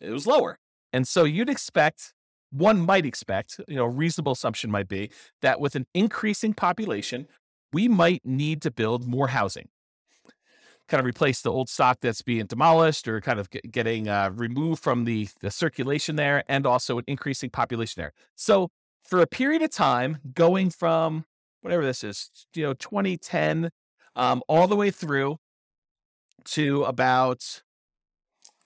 It 0.00 0.10
was 0.10 0.26
lower. 0.26 0.58
And 0.92 1.06
so 1.06 1.24
you'd 1.24 1.50
expect 1.50 2.14
one 2.50 2.80
might 2.80 3.06
expect, 3.06 3.60
you 3.68 3.76
know, 3.76 3.84
a 3.84 3.88
reasonable 3.88 4.32
assumption 4.32 4.70
might 4.70 4.88
be 4.88 5.10
that 5.40 5.60
with 5.60 5.76
an 5.76 5.86
increasing 5.94 6.52
population, 6.52 7.28
we 7.72 7.88
might 7.88 8.22
need 8.24 8.60
to 8.62 8.70
build 8.70 9.06
more 9.06 9.28
housing. 9.28 9.68
Kind 10.88 11.00
of 11.00 11.06
replace 11.06 11.40
the 11.40 11.52
old 11.52 11.68
stock 11.68 11.98
that's 12.00 12.22
being 12.22 12.46
demolished 12.46 13.06
or 13.06 13.20
kind 13.20 13.38
of 13.38 13.48
getting 13.50 14.08
uh, 14.08 14.30
removed 14.34 14.82
from 14.82 15.04
the, 15.04 15.28
the 15.40 15.50
circulation 15.50 16.16
there, 16.16 16.42
and 16.48 16.66
also 16.66 16.98
an 16.98 17.04
increasing 17.06 17.50
population 17.50 18.00
there. 18.00 18.12
So, 18.34 18.70
for 19.04 19.20
a 19.20 19.26
period 19.26 19.62
of 19.62 19.70
time, 19.70 20.18
going 20.34 20.70
from 20.70 21.24
whatever 21.62 21.84
this 21.84 22.02
is, 22.02 22.30
you 22.54 22.64
know, 22.64 22.74
2010 22.74 23.70
um, 24.16 24.42
all 24.48 24.66
the 24.66 24.76
way 24.76 24.90
through 24.90 25.38
to 26.44 26.84
about, 26.84 27.62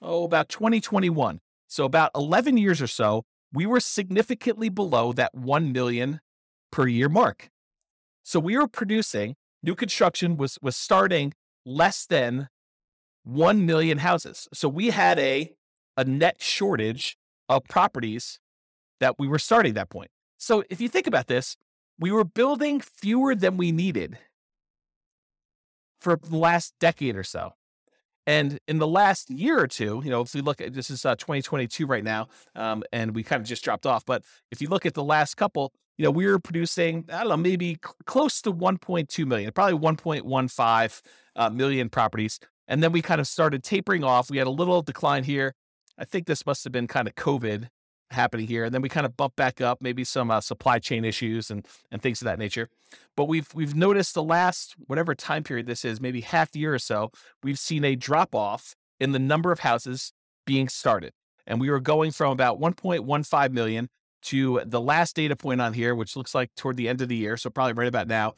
oh, 0.00 0.24
about 0.24 0.48
2021. 0.48 1.40
So, 1.68 1.84
about 1.84 2.10
11 2.14 2.56
years 2.56 2.80
or 2.80 2.86
so, 2.86 3.24
we 3.52 3.66
were 3.66 3.80
significantly 3.80 4.68
below 4.68 5.12
that 5.12 5.34
1 5.34 5.72
million 5.72 6.20
per 6.70 6.88
year 6.88 7.08
mark. 7.08 7.50
So 8.24 8.40
we 8.40 8.58
were 8.58 8.66
producing 8.66 9.36
new 9.62 9.74
construction 9.74 10.36
was 10.36 10.58
was 10.60 10.76
starting 10.76 11.34
less 11.64 12.04
than 12.04 12.48
1 13.22 13.64
million 13.64 13.98
houses. 13.98 14.48
So 14.52 14.68
we 14.68 14.90
had 14.90 15.18
a 15.18 15.54
a 15.96 16.04
net 16.04 16.42
shortage 16.42 17.16
of 17.48 17.62
properties 17.64 18.40
that 18.98 19.18
we 19.18 19.28
were 19.28 19.38
starting 19.38 19.70
at 19.70 19.74
that 19.76 19.90
point. 19.90 20.10
So 20.38 20.64
if 20.68 20.80
you 20.80 20.88
think 20.88 21.06
about 21.06 21.28
this, 21.28 21.56
we 21.98 22.10
were 22.10 22.24
building 22.24 22.80
fewer 22.80 23.34
than 23.34 23.56
we 23.56 23.70
needed 23.70 24.18
for 26.04 26.20
the 26.22 26.36
last 26.36 26.74
decade 26.78 27.16
or 27.16 27.24
so. 27.24 27.54
And 28.26 28.58
in 28.68 28.78
the 28.78 28.86
last 28.86 29.30
year 29.30 29.58
or 29.58 29.66
two, 29.66 30.00
you 30.04 30.10
know, 30.10 30.20
if 30.20 30.34
we 30.34 30.40
look 30.40 30.60
at 30.60 30.72
this 30.72 30.90
is 30.90 31.04
uh, 31.04 31.14
2022 31.16 31.86
right 31.86 32.04
now, 32.04 32.28
um, 32.54 32.82
and 32.92 33.14
we 33.14 33.22
kind 33.22 33.40
of 33.40 33.48
just 33.48 33.64
dropped 33.64 33.86
off. 33.86 34.04
But 34.04 34.22
if 34.50 34.62
you 34.62 34.68
look 34.68 34.86
at 34.86 34.94
the 34.94 35.04
last 35.04 35.36
couple, 35.36 35.72
you 35.98 36.04
know, 36.04 36.10
we 36.10 36.26
were 36.26 36.38
producing, 36.38 37.04
I 37.12 37.20
don't 37.20 37.28
know, 37.28 37.36
maybe 37.36 37.78
cl- 37.84 37.96
close 38.06 38.40
to 38.42 38.52
1.2 38.52 39.26
million, 39.26 39.52
probably 39.52 39.78
1.15 39.78 41.02
uh, 41.36 41.50
million 41.50 41.88
properties. 41.88 42.38
And 42.66 42.82
then 42.82 42.92
we 42.92 43.02
kind 43.02 43.20
of 43.20 43.26
started 43.26 43.62
tapering 43.62 44.04
off. 44.04 44.30
We 44.30 44.38
had 44.38 44.46
a 44.46 44.50
little 44.50 44.80
decline 44.80 45.24
here. 45.24 45.54
I 45.98 46.04
think 46.04 46.26
this 46.26 46.46
must 46.46 46.64
have 46.64 46.72
been 46.72 46.86
kind 46.86 47.06
of 47.06 47.14
COVID 47.14 47.68
happening 48.10 48.46
here, 48.46 48.64
and 48.64 48.74
then 48.74 48.82
we 48.82 48.88
kind 48.88 49.06
of 49.06 49.16
bump 49.16 49.36
back 49.36 49.60
up, 49.60 49.80
maybe 49.80 50.04
some 50.04 50.30
uh, 50.30 50.40
supply 50.40 50.78
chain 50.78 51.04
issues 51.04 51.50
and 51.50 51.66
and 51.90 52.02
things 52.02 52.20
of 52.20 52.26
that 52.26 52.38
nature. 52.38 52.68
But 53.16 53.26
we've 53.26 53.52
we've 53.54 53.74
noticed 53.74 54.14
the 54.14 54.22
last 54.22 54.74
whatever 54.86 55.14
time 55.14 55.42
period 55.42 55.66
this 55.66 55.84
is, 55.84 56.00
maybe 56.00 56.20
half 56.20 56.54
year 56.54 56.74
or 56.74 56.78
so, 56.78 57.10
we've 57.42 57.58
seen 57.58 57.84
a 57.84 57.96
drop 57.96 58.34
off 58.34 58.74
in 59.00 59.12
the 59.12 59.18
number 59.18 59.52
of 59.52 59.60
houses 59.60 60.12
being 60.46 60.68
started, 60.68 61.12
and 61.46 61.60
we 61.60 61.70
were 61.70 61.80
going 61.80 62.10
from 62.10 62.32
about 62.32 62.60
1.15 62.60 63.50
million 63.52 63.88
to 64.22 64.62
the 64.64 64.80
last 64.80 65.16
data 65.16 65.36
point 65.36 65.60
on 65.60 65.74
here, 65.74 65.94
which 65.94 66.16
looks 66.16 66.34
like 66.34 66.54
toward 66.54 66.76
the 66.76 66.88
end 66.88 67.02
of 67.02 67.08
the 67.08 67.16
year, 67.16 67.36
so 67.36 67.50
probably 67.50 67.74
right 67.74 67.88
about 67.88 68.08
now, 68.08 68.32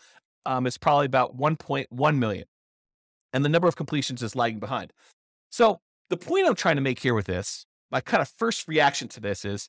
um, 0.45 0.67
it's 0.67 0.79
probably 0.79 1.07
about 1.07 1.37
1.1 1.37 2.19
million, 2.19 2.45
and 3.33 3.45
the 3.45 3.49
number 3.49 3.69
of 3.69 3.77
completions 3.77 4.23
is 4.23 4.35
lagging 4.35 4.59
behind. 4.59 4.93
So 5.51 5.81
the 6.11 6.17
point 6.17 6.47
I'm 6.47 6.55
trying 6.55 6.77
to 6.77 6.83
make 6.83 6.99
here 7.01 7.15
with 7.15 7.27
this 7.27 7.67
my 7.91 8.01
kind 8.01 8.21
of 8.21 8.29
first 8.29 8.69
reaction 8.69 9.09
to 9.09 9.21
this 9.21 9.45
is 9.45 9.69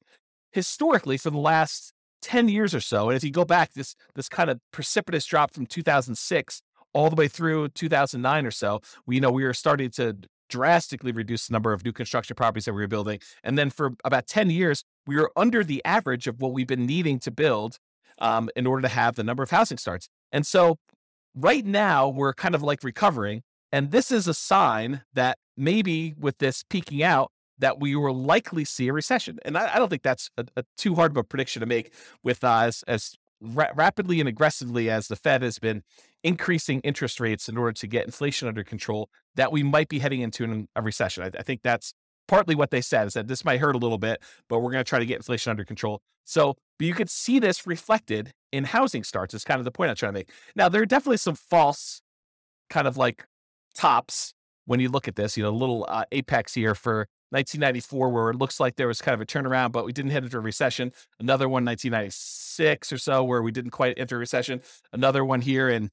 historically 0.51 1.17
for 1.17 1.29
the 1.29 1.37
last 1.37 1.93
10 2.21 2.49
years 2.49 2.73
or 2.73 2.79
so, 2.79 3.09
and 3.09 3.15
if 3.15 3.23
you 3.23 3.31
go 3.31 3.45
back, 3.45 3.73
this 3.73 3.95
this 4.15 4.27
kind 4.27 4.49
of 4.49 4.59
precipitous 4.71 5.25
drop 5.25 5.53
from 5.53 5.65
2006 5.65 6.61
all 6.93 7.09
the 7.09 7.15
way 7.15 7.27
through 7.27 7.69
2009 7.69 8.45
or 8.45 8.51
so, 8.51 8.81
we 9.05 9.15
you 9.15 9.21
know 9.21 9.31
we 9.31 9.43
were 9.43 9.53
starting 9.53 9.89
to 9.91 10.17
drastically 10.49 11.11
reduce 11.11 11.47
the 11.47 11.53
number 11.53 11.73
of 11.73 11.83
new 11.83 11.91
construction 11.91 12.33
properties 12.35 12.65
that 12.65 12.73
we 12.73 12.81
were 12.81 12.87
building, 12.87 13.19
and 13.43 13.57
then 13.57 13.69
for 13.69 13.91
about 14.03 14.27
10 14.27 14.49
years, 14.49 14.83
we 15.05 15.15
were 15.15 15.31
under 15.35 15.63
the 15.63 15.83
average 15.85 16.27
of 16.27 16.41
what 16.41 16.53
we've 16.53 16.67
been 16.67 16.85
needing 16.85 17.19
to 17.19 17.31
build 17.31 17.77
um, 18.19 18.49
in 18.55 18.65
order 18.65 18.81
to 18.81 18.87
have 18.87 19.15
the 19.15 19.23
number 19.23 19.43
of 19.43 19.51
housing 19.51 19.77
starts. 19.77 20.09
And 20.31 20.45
so, 20.45 20.77
right 21.35 21.65
now, 21.65 22.07
we're 22.09 22.33
kind 22.33 22.55
of 22.55 22.63
like 22.63 22.83
recovering, 22.83 23.43
and 23.71 23.91
this 23.91 24.11
is 24.11 24.27
a 24.27 24.33
sign 24.33 25.03
that 25.13 25.37
maybe 25.55 26.13
with 26.17 26.37
this 26.39 26.63
peaking 26.69 27.03
out, 27.03 27.31
that 27.59 27.79
we 27.79 27.95
will 27.95 28.15
likely 28.15 28.65
see 28.65 28.87
a 28.87 28.93
recession. 28.93 29.39
And 29.43 29.57
I, 29.57 29.75
I 29.75 29.77
don't 29.77 29.89
think 29.89 30.03
that's 30.03 30.29
a, 30.37 30.45
a, 30.55 30.63
too 30.77 30.95
hard 30.95 31.11
of 31.11 31.17
a 31.17 31.23
prediction 31.23 31.59
to 31.61 31.65
make 31.65 31.93
with 32.23 32.43
uh, 32.43 32.59
as, 32.63 32.83
as 32.87 33.15
ra- 33.41 33.71
rapidly 33.75 34.19
and 34.19 34.29
aggressively 34.29 34.89
as 34.89 35.07
the 35.07 35.15
Fed 35.15 35.41
has 35.41 35.59
been 35.59 35.83
increasing 36.23 36.79
interest 36.81 37.19
rates 37.19 37.49
in 37.49 37.57
order 37.57 37.73
to 37.73 37.87
get 37.87 38.05
inflation 38.05 38.47
under 38.47 38.63
control, 38.63 39.09
that 39.35 39.51
we 39.51 39.63
might 39.63 39.89
be 39.89 39.99
heading 39.99 40.21
into 40.21 40.43
an, 40.43 40.67
a 40.75 40.81
recession. 40.81 41.23
I, 41.23 41.31
I 41.39 41.43
think 41.43 41.61
that's 41.63 41.93
partly 42.27 42.55
what 42.55 42.71
they 42.71 42.81
said 42.81 43.07
is 43.07 43.13
that 43.13 43.27
this 43.27 43.45
might 43.45 43.59
hurt 43.59 43.75
a 43.75 43.79
little 43.79 43.97
bit, 43.97 44.21
but 44.49 44.59
we're 44.59 44.71
going 44.71 44.83
to 44.83 44.89
try 44.89 44.99
to 44.99 45.05
get 45.05 45.17
inflation 45.17 45.49
under 45.49 45.63
control. 45.63 46.01
So, 46.25 46.55
but 46.77 46.85
you 46.85 46.93
could 46.93 47.09
see 47.09 47.39
this 47.39 47.65
reflected 47.65 48.33
in 48.51 48.65
housing 48.65 49.03
starts 49.03 49.33
is 49.33 49.43
kind 49.43 49.59
of 49.59 49.65
the 49.65 49.71
point 49.71 49.89
I'm 49.89 49.95
trying 49.95 50.11
to 50.11 50.19
make. 50.19 50.29
Now, 50.55 50.69
there 50.69 50.81
are 50.81 50.85
definitely 50.85 51.17
some 51.17 51.35
false 51.35 52.01
kind 52.69 52.87
of 52.87 52.97
like 52.97 53.25
tops 53.75 54.33
when 54.65 54.81
you 54.81 54.89
look 54.89 55.07
at 55.07 55.15
this, 55.15 55.37
you 55.37 55.43
know, 55.43 55.49
a 55.49 55.51
little 55.51 55.85
uh, 55.87 56.03
apex 56.11 56.53
here 56.53 56.75
for 56.75 57.07
1994, 57.29 58.09
where 58.09 58.29
it 58.29 58.37
looks 58.37 58.59
like 58.59 58.75
there 58.75 58.87
was 58.87 59.01
kind 59.01 59.13
of 59.13 59.21
a 59.21 59.25
turnaround, 59.25 59.71
but 59.71 59.85
we 59.85 59.91
didn't 59.91 60.11
hit 60.11 60.23
into 60.23 60.37
a 60.37 60.41
recession. 60.41 60.93
Another 61.19 61.47
one, 61.47 61.65
1996 61.65 62.93
or 62.93 62.97
so, 62.97 63.23
where 63.23 63.41
we 63.41 63.51
didn't 63.51 63.71
quite 63.71 63.97
enter 63.97 64.15
a 64.15 64.19
recession. 64.19 64.61
Another 64.93 65.25
one 65.25 65.41
here 65.41 65.67
in 65.67 65.89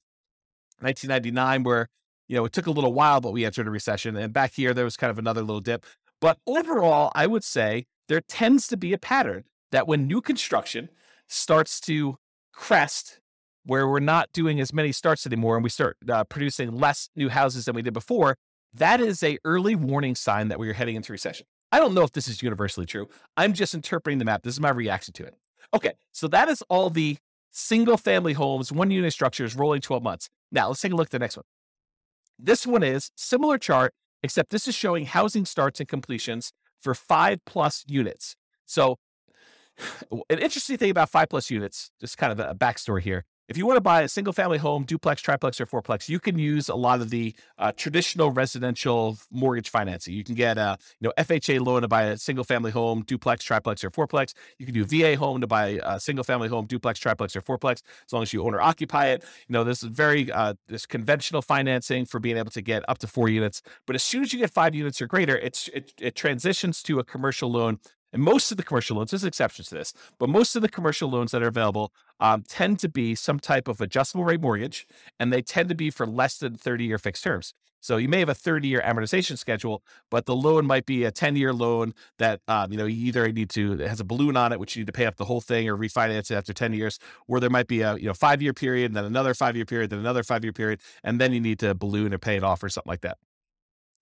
1999, 0.79 1.63
where 1.63 1.89
you 2.27 2.35
know 2.35 2.45
it 2.45 2.53
took 2.53 2.67
a 2.67 2.71
little 2.71 2.93
while, 2.93 3.21
but 3.21 3.33
we 3.33 3.45
entered 3.45 3.67
a 3.67 3.71
recession. 3.71 4.15
And 4.15 4.31
back 4.33 4.53
here, 4.55 4.73
there 4.73 4.85
was 4.85 4.97
kind 4.97 5.11
of 5.11 5.17
another 5.17 5.41
little 5.41 5.61
dip. 5.61 5.85
But 6.21 6.37
overall, 6.47 7.11
I 7.13 7.27
would 7.27 7.43
say 7.43 7.85
there 8.07 8.21
tends 8.21 8.67
to 8.67 8.77
be 8.77 8.93
a 8.93 8.97
pattern 8.97 9.43
that 9.71 9.87
when 9.87 10.07
new 10.07 10.21
construction 10.21 10.89
starts 11.27 11.79
to 11.81 12.17
crest, 12.53 13.19
where 13.65 13.87
we're 13.87 13.99
not 13.99 14.31
doing 14.31 14.59
as 14.59 14.71
many 14.73 14.91
starts 14.91 15.25
anymore, 15.25 15.55
and 15.55 15.63
we 15.63 15.69
start 15.69 15.97
uh, 16.09 16.23
producing 16.23 16.71
less 16.71 17.09
new 17.15 17.29
houses 17.29 17.65
than 17.65 17.75
we 17.75 17.81
did 17.81 17.93
before, 17.93 18.37
that 18.75 19.01
is 19.01 19.23
a 19.23 19.37
early 19.43 19.75
warning 19.75 20.15
sign 20.15 20.49
that 20.49 20.59
we 20.59 20.69
are 20.69 20.73
heading 20.73 20.95
into 20.95 21.11
recession. 21.11 21.45
I 21.71 21.79
don't 21.79 21.93
know 21.93 22.03
if 22.03 22.11
this 22.11 22.27
is 22.27 22.41
universally 22.41 22.85
true. 22.85 23.07
I'm 23.35 23.53
just 23.53 23.73
interpreting 23.73 24.19
the 24.19 24.25
map. 24.25 24.43
This 24.43 24.53
is 24.53 24.59
my 24.59 24.69
reaction 24.69 25.13
to 25.15 25.25
it. 25.25 25.35
Okay, 25.73 25.93
so 26.11 26.27
that 26.27 26.47
is 26.47 26.61
all 26.69 26.89
the 26.89 27.17
single 27.51 27.97
family 27.97 28.33
homes, 28.33 28.71
one 28.71 28.91
unit 28.91 29.13
structures 29.13 29.55
rolling 29.55 29.81
12 29.81 30.03
months. 30.03 30.29
Now 30.51 30.67
let's 30.67 30.81
take 30.81 30.91
a 30.91 30.95
look 30.95 31.07
at 31.07 31.11
the 31.11 31.19
next 31.19 31.37
one. 31.37 31.45
This 32.37 32.67
one 32.67 32.83
is 32.83 33.11
similar 33.15 33.57
chart, 33.57 33.93
except 34.21 34.51
this 34.51 34.67
is 34.67 34.75
showing 34.75 35.05
housing 35.05 35.45
starts 35.45 35.79
and 35.79 35.87
completions 35.87 36.51
for 36.81 36.93
five 36.93 37.39
plus 37.45 37.83
units. 37.87 38.35
So 38.65 38.97
an 40.11 40.39
interesting 40.39 40.77
thing 40.77 40.91
about 40.91 41.09
five 41.09 41.29
plus 41.29 41.49
units, 41.49 41.91
just 41.99 42.17
kind 42.17 42.31
of 42.31 42.39
a 42.39 42.53
backstory 42.53 43.01
here, 43.01 43.25
if 43.47 43.57
you 43.57 43.65
want 43.65 43.77
to 43.77 43.81
buy 43.81 44.01
a 44.01 44.07
single 44.07 44.33
family 44.33 44.57
home, 44.57 44.83
duplex, 44.83 45.21
triplex, 45.21 45.61
or 45.61 45.65
fourplex, 45.65 46.09
you 46.09 46.19
can 46.19 46.39
use 46.39 46.67
a 46.67 46.75
lot 46.75 47.01
of 47.01 47.09
the 47.09 47.35
uh, 47.57 47.71
traditional 47.75 48.31
residential 48.31 49.17
mortgage 49.31 49.69
financing. 49.69 50.13
You 50.13 50.23
can 50.23 50.35
get 50.35 50.57
a 50.57 50.77
you 50.99 51.07
know 51.07 51.13
FHA 51.17 51.63
loan 51.63 51.83
to 51.83 51.87
buy 51.87 52.03
a 52.03 52.17
single 52.17 52.43
family 52.43 52.71
home, 52.71 53.03
duplex, 53.03 53.43
triplex, 53.43 53.83
or 53.83 53.91
fourplex. 53.91 54.33
You 54.57 54.65
can 54.65 54.73
do 54.73 54.83
VA 54.85 55.15
home 55.15 55.41
to 55.41 55.47
buy 55.47 55.79
a 55.83 55.99
single 55.99 56.23
family 56.23 56.47
home, 56.47 56.65
duplex, 56.65 56.99
triplex, 56.99 57.35
or 57.35 57.41
fourplex, 57.41 57.81
as 58.05 58.13
long 58.13 58.23
as 58.23 58.33
you 58.33 58.43
own 58.43 58.55
or 58.55 58.61
occupy 58.61 59.07
it. 59.07 59.23
You 59.47 59.53
know 59.53 59.63
this 59.63 59.83
is 59.83 59.89
very 59.89 60.31
uh, 60.31 60.55
this 60.67 60.85
conventional 60.85 61.41
financing 61.41 62.05
for 62.05 62.19
being 62.19 62.37
able 62.37 62.51
to 62.51 62.61
get 62.61 62.83
up 62.87 62.97
to 62.99 63.07
four 63.07 63.29
units. 63.29 63.61
But 63.85 63.95
as 63.95 64.03
soon 64.03 64.23
as 64.23 64.33
you 64.33 64.39
get 64.39 64.51
five 64.51 64.73
units 64.73 65.01
or 65.01 65.07
greater, 65.07 65.37
it's 65.37 65.67
it, 65.69 65.93
it 65.99 66.15
transitions 66.15 66.81
to 66.83 66.99
a 66.99 67.03
commercial 67.03 67.51
loan 67.51 67.79
And 68.13 68.21
most 68.21 68.51
of 68.51 68.57
the 68.57 68.63
commercial 68.63 68.97
loans, 68.97 69.11
there's 69.11 69.23
exceptions 69.23 69.69
to 69.69 69.75
this, 69.75 69.93
but 70.19 70.29
most 70.29 70.55
of 70.55 70.61
the 70.61 70.69
commercial 70.69 71.09
loans 71.09 71.31
that 71.31 71.43
are 71.43 71.47
available 71.47 71.91
um, 72.19 72.43
tend 72.47 72.79
to 72.79 72.89
be 72.89 73.13
some 73.13 73.39
type 73.39 73.67
of 73.67 73.81
adjustable 73.81 74.23
rate 74.23 74.41
mortgage, 74.41 74.87
and 75.19 75.33
they 75.33 75.41
tend 75.41 75.69
to 75.69 75.75
be 75.75 75.89
for 75.89 76.05
less 76.05 76.37
than 76.37 76.55
30 76.55 76.85
year 76.85 76.97
fixed 76.97 77.23
terms. 77.23 77.53
So 77.85 77.97
you 77.97 78.09
may 78.09 78.17
have 78.17 78.29
a 78.29 78.33
30 78.33 78.67
year 78.67 78.81
amortization 78.83 79.37
schedule, 79.37 79.83
but 80.09 80.25
the 80.25 80.35
loan 80.35 80.65
might 80.65 80.87
be 80.87 81.03
a 81.03 81.11
10 81.11 81.35
year 81.35 81.53
loan 81.53 81.93
that 82.17 82.41
um, 82.47 82.71
you 82.71 82.79
know 82.79 82.85
you 82.85 83.05
either 83.05 83.31
need 83.31 83.51
to 83.51 83.73
it 83.73 83.87
has 83.87 83.99
a 83.99 84.03
balloon 84.03 84.35
on 84.35 84.51
it, 84.51 84.59
which 84.59 84.75
you 84.75 84.81
need 84.81 84.87
to 84.87 84.91
pay 84.91 85.05
up 85.05 85.17
the 85.17 85.25
whole 85.25 85.39
thing 85.39 85.69
or 85.69 85.77
refinance 85.77 86.31
it 86.31 86.35
after 86.35 86.51
10 86.51 86.73
years, 86.73 86.97
or 87.27 87.39
there 87.39 87.51
might 87.51 87.67
be 87.67 87.81
a 87.81 87.95
you 87.97 88.07
know 88.07 88.13
five 88.15 88.41
year 88.41 88.53
period, 88.53 88.87
and 88.87 88.95
then 88.95 89.05
another 89.05 89.35
five 89.35 89.55
year 89.55 89.65
period, 89.65 89.91
then 89.91 89.99
another 89.99 90.23
five 90.23 90.43
year 90.43 90.51
period, 90.51 90.79
and 91.03 91.21
then 91.21 91.31
you 91.31 91.39
need 91.39 91.59
to 91.59 91.75
balloon 91.75 92.11
or 92.11 92.17
pay 92.17 92.37
it 92.37 92.43
off 92.43 92.63
or 92.63 92.69
something 92.69 92.89
like 92.89 93.01
that. 93.01 93.19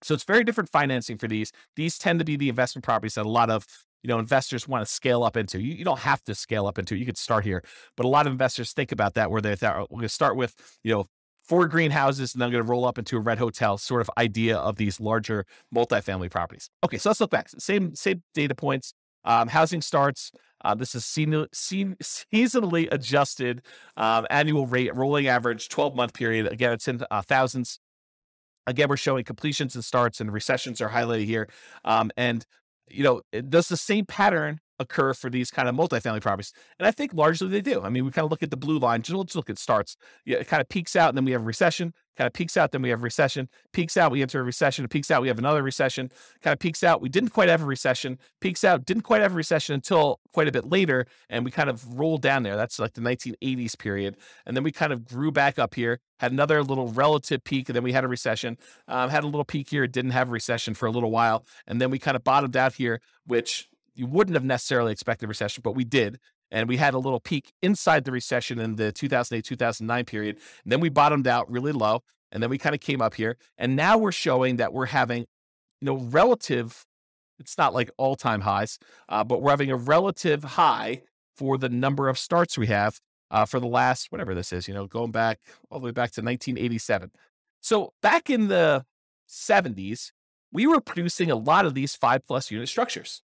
So 0.00 0.14
it's 0.14 0.24
very 0.24 0.44
different 0.44 0.70
financing 0.70 1.18
for 1.18 1.28
these. 1.28 1.52
These 1.76 1.98
tend 1.98 2.18
to 2.20 2.24
be 2.24 2.36
the 2.36 2.48
investment 2.48 2.84
properties 2.84 3.16
that 3.16 3.26
a 3.26 3.28
lot 3.28 3.50
of 3.50 3.66
you 4.04 4.08
know 4.08 4.18
investors 4.18 4.68
want 4.68 4.86
to 4.86 4.92
scale 4.92 5.24
up 5.24 5.36
into. 5.36 5.60
You, 5.60 5.74
you 5.74 5.84
don't 5.84 6.00
have 6.00 6.22
to 6.24 6.34
scale 6.34 6.66
up 6.66 6.78
into. 6.78 6.94
It. 6.94 6.98
You 6.98 7.06
could 7.06 7.18
start 7.18 7.44
here, 7.44 7.64
but 7.96 8.04
a 8.04 8.08
lot 8.08 8.26
of 8.26 8.32
investors 8.32 8.72
think 8.72 8.92
about 8.92 9.14
that 9.14 9.30
where 9.30 9.40
they 9.40 9.56
thought 9.56 9.90
we're 9.90 9.96
going 9.96 10.02
to 10.02 10.08
start 10.10 10.36
with 10.36 10.54
you 10.84 10.92
know 10.92 11.06
four 11.48 11.66
greenhouses 11.66 12.34
and 12.34 12.40
then 12.40 12.46
I'm 12.46 12.52
going 12.52 12.64
to 12.64 12.70
roll 12.70 12.86
up 12.86 12.98
into 12.98 13.16
a 13.16 13.20
red 13.20 13.38
hotel 13.38 13.76
sort 13.78 14.00
of 14.00 14.10
idea 14.16 14.56
of 14.56 14.76
these 14.76 15.00
larger 15.00 15.44
multifamily 15.74 16.30
properties. 16.30 16.70
Okay, 16.84 16.98
so 16.98 17.10
let's 17.10 17.20
look 17.20 17.30
back. 17.30 17.48
Same 17.58 17.94
same 17.94 18.22
data 18.34 18.54
points. 18.54 18.92
Um, 19.24 19.48
housing 19.48 19.80
starts. 19.80 20.32
Uh, 20.62 20.74
this 20.74 20.94
is 20.94 21.04
seasonally, 21.04 21.48
seasonally 22.02 22.88
adjusted 22.92 23.62
um, 23.96 24.26
annual 24.30 24.66
rate, 24.66 24.94
rolling 24.94 25.26
average, 25.26 25.68
12 25.68 25.94
month 25.94 26.12
period. 26.14 26.46
Again, 26.46 26.72
it's 26.72 26.88
in 26.88 27.02
uh, 27.10 27.22
thousands. 27.22 27.78
Again, 28.66 28.88
we're 28.88 28.96
showing 28.96 29.24
completions 29.24 29.74
and 29.74 29.84
starts, 29.84 30.20
and 30.20 30.32
recessions 30.32 30.80
are 30.80 30.90
highlighted 30.90 31.26
here. 31.26 31.48
Um, 31.84 32.10
and 32.16 32.46
you 32.88 33.02
know, 33.02 33.22
it 33.32 33.50
does 33.50 33.68
the 33.68 33.76
same 33.76 34.06
pattern 34.06 34.60
occur 34.78 35.14
for 35.14 35.30
these 35.30 35.50
kind 35.50 35.68
of 35.68 35.74
multifamily 35.74 36.20
properties? 36.20 36.52
And 36.78 36.86
I 36.86 36.90
think 36.90 37.12
largely 37.14 37.48
they 37.48 37.60
do. 37.60 37.82
I 37.82 37.88
mean, 37.88 38.04
we 38.04 38.10
kind 38.10 38.24
of 38.24 38.30
look 38.30 38.42
at 38.42 38.50
the 38.50 38.56
blue 38.56 38.78
line, 38.78 39.02
just, 39.02 39.18
just 39.26 39.36
look 39.36 39.50
at 39.50 39.58
starts. 39.58 39.96
Yeah, 40.24 40.38
it 40.38 40.48
kind 40.48 40.60
of 40.60 40.68
peaks 40.68 40.96
out, 40.96 41.10
and 41.10 41.16
then 41.16 41.24
we 41.24 41.32
have 41.32 41.42
a 41.42 41.44
recession. 41.44 41.94
Kind 42.16 42.26
of 42.26 42.32
peaks 42.32 42.56
out, 42.56 42.70
then 42.70 42.82
we 42.82 42.90
have 42.90 43.02
recession. 43.02 43.48
Peaks 43.72 43.96
out, 43.96 44.12
we 44.12 44.22
enter 44.22 44.40
a 44.40 44.44
recession. 44.44 44.84
It 44.84 44.88
peaks 44.88 45.10
out, 45.10 45.20
we 45.20 45.28
have 45.28 45.38
another 45.38 45.64
recession. 45.64 46.10
Kind 46.42 46.52
of 46.52 46.60
peaks 46.60 46.84
out, 46.84 47.00
we 47.00 47.08
didn't 47.08 47.30
quite 47.30 47.48
have 47.48 47.60
a 47.60 47.66
recession. 47.66 48.18
Peaks 48.40 48.62
out, 48.62 48.84
didn't 48.84 49.02
quite 49.02 49.20
have 49.20 49.32
a 49.32 49.36
recession 49.36 49.74
until 49.74 50.20
quite 50.32 50.46
a 50.46 50.52
bit 50.52 50.64
later, 50.64 51.06
and 51.28 51.44
we 51.44 51.50
kind 51.50 51.68
of 51.68 51.98
rolled 51.98 52.22
down 52.22 52.44
there. 52.44 52.56
That's 52.56 52.78
like 52.78 52.92
the 52.92 53.00
1980s 53.00 53.76
period, 53.76 54.16
and 54.46 54.56
then 54.56 54.62
we 54.62 54.70
kind 54.70 54.92
of 54.92 55.04
grew 55.04 55.32
back 55.32 55.58
up 55.58 55.74
here. 55.74 55.98
Had 56.20 56.30
another 56.30 56.62
little 56.62 56.88
relative 56.88 57.42
peak, 57.42 57.68
and 57.68 57.74
then 57.74 57.82
we 57.82 57.92
had 57.92 58.04
a 58.04 58.08
recession. 58.08 58.58
Um, 58.86 59.10
had 59.10 59.24
a 59.24 59.26
little 59.26 59.44
peak 59.44 59.70
here, 59.70 59.86
didn't 59.88 60.12
have 60.12 60.28
a 60.28 60.32
recession 60.32 60.74
for 60.74 60.86
a 60.86 60.92
little 60.92 61.10
while, 61.10 61.44
and 61.66 61.80
then 61.80 61.90
we 61.90 61.98
kind 61.98 62.16
of 62.16 62.22
bottomed 62.22 62.56
out 62.56 62.74
here, 62.74 63.00
which 63.26 63.68
you 63.94 64.06
wouldn't 64.06 64.34
have 64.34 64.44
necessarily 64.44 64.92
expected 64.92 65.26
a 65.26 65.28
recession, 65.28 65.62
but 65.62 65.74
we 65.74 65.84
did. 65.84 66.18
And 66.50 66.68
we 66.68 66.76
had 66.76 66.94
a 66.94 66.98
little 66.98 67.20
peak 67.20 67.52
inside 67.62 68.04
the 68.04 68.12
recession 68.12 68.58
in 68.58 68.76
the 68.76 68.92
2008 68.92 69.44
2009 69.44 70.04
period. 70.04 70.36
And 70.64 70.72
then 70.72 70.80
we 70.80 70.88
bottomed 70.88 71.26
out 71.26 71.50
really 71.50 71.72
low. 71.72 72.02
And 72.30 72.42
then 72.42 72.50
we 72.50 72.58
kind 72.58 72.74
of 72.74 72.80
came 72.80 73.00
up 73.00 73.14
here. 73.14 73.36
And 73.56 73.76
now 73.76 73.96
we're 73.96 74.12
showing 74.12 74.56
that 74.56 74.72
we're 74.72 74.86
having, 74.86 75.20
you 75.80 75.86
know, 75.86 75.96
relative, 75.96 76.84
it's 77.38 77.58
not 77.58 77.74
like 77.74 77.90
all 77.96 78.16
time 78.16 78.42
highs, 78.42 78.78
uh, 79.08 79.24
but 79.24 79.40
we're 79.40 79.50
having 79.50 79.70
a 79.70 79.76
relative 79.76 80.44
high 80.44 81.02
for 81.36 81.58
the 81.58 81.68
number 81.68 82.08
of 82.08 82.18
starts 82.18 82.56
we 82.56 82.68
have 82.68 83.00
uh, 83.30 83.44
for 83.44 83.58
the 83.58 83.66
last, 83.66 84.12
whatever 84.12 84.34
this 84.34 84.52
is, 84.52 84.68
you 84.68 84.74
know, 84.74 84.86
going 84.86 85.10
back 85.10 85.40
all 85.70 85.80
the 85.80 85.86
way 85.86 85.90
back 85.90 86.12
to 86.12 86.20
1987. 86.20 87.10
So 87.60 87.92
back 88.00 88.30
in 88.30 88.48
the 88.48 88.84
70s, 89.28 90.12
we 90.52 90.68
were 90.68 90.80
producing 90.80 91.30
a 91.30 91.36
lot 91.36 91.66
of 91.66 91.74
these 91.74 91.96
five 91.96 92.24
plus 92.24 92.50
unit 92.50 92.68
structures. 92.68 93.23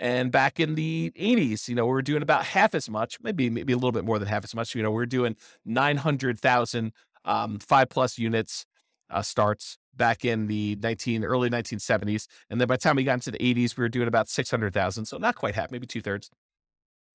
And 0.00 0.32
back 0.32 0.58
in 0.58 0.76
the 0.76 1.12
80s, 1.14 1.68
you 1.68 1.74
know, 1.74 1.84
we 1.84 1.92
were 1.92 2.00
doing 2.00 2.22
about 2.22 2.46
half 2.46 2.74
as 2.74 2.88
much, 2.88 3.18
maybe 3.22 3.50
maybe 3.50 3.74
a 3.74 3.76
little 3.76 3.92
bit 3.92 4.06
more 4.06 4.18
than 4.18 4.28
half 4.28 4.44
as 4.44 4.54
much. 4.54 4.74
You 4.74 4.82
know, 4.82 4.90
we 4.90 5.02
are 5.02 5.06
doing 5.06 5.36
900,000 5.66 6.92
um, 7.26 7.58
five 7.58 7.90
plus 7.90 8.16
units 8.16 8.64
uh, 9.10 9.20
starts 9.20 9.76
back 9.94 10.24
in 10.24 10.46
the 10.46 10.78
19 10.80 11.22
early 11.22 11.50
1970s, 11.50 12.26
and 12.48 12.58
then 12.58 12.66
by 12.66 12.76
the 12.76 12.80
time 12.80 12.96
we 12.96 13.04
got 13.04 13.14
into 13.14 13.30
the 13.30 13.38
80s, 13.38 13.76
we 13.76 13.82
were 13.82 13.90
doing 13.90 14.08
about 14.08 14.30
600,000, 14.30 15.04
so 15.04 15.18
not 15.18 15.34
quite 15.34 15.54
half, 15.54 15.70
maybe 15.70 15.86
two 15.86 16.00
thirds. 16.00 16.30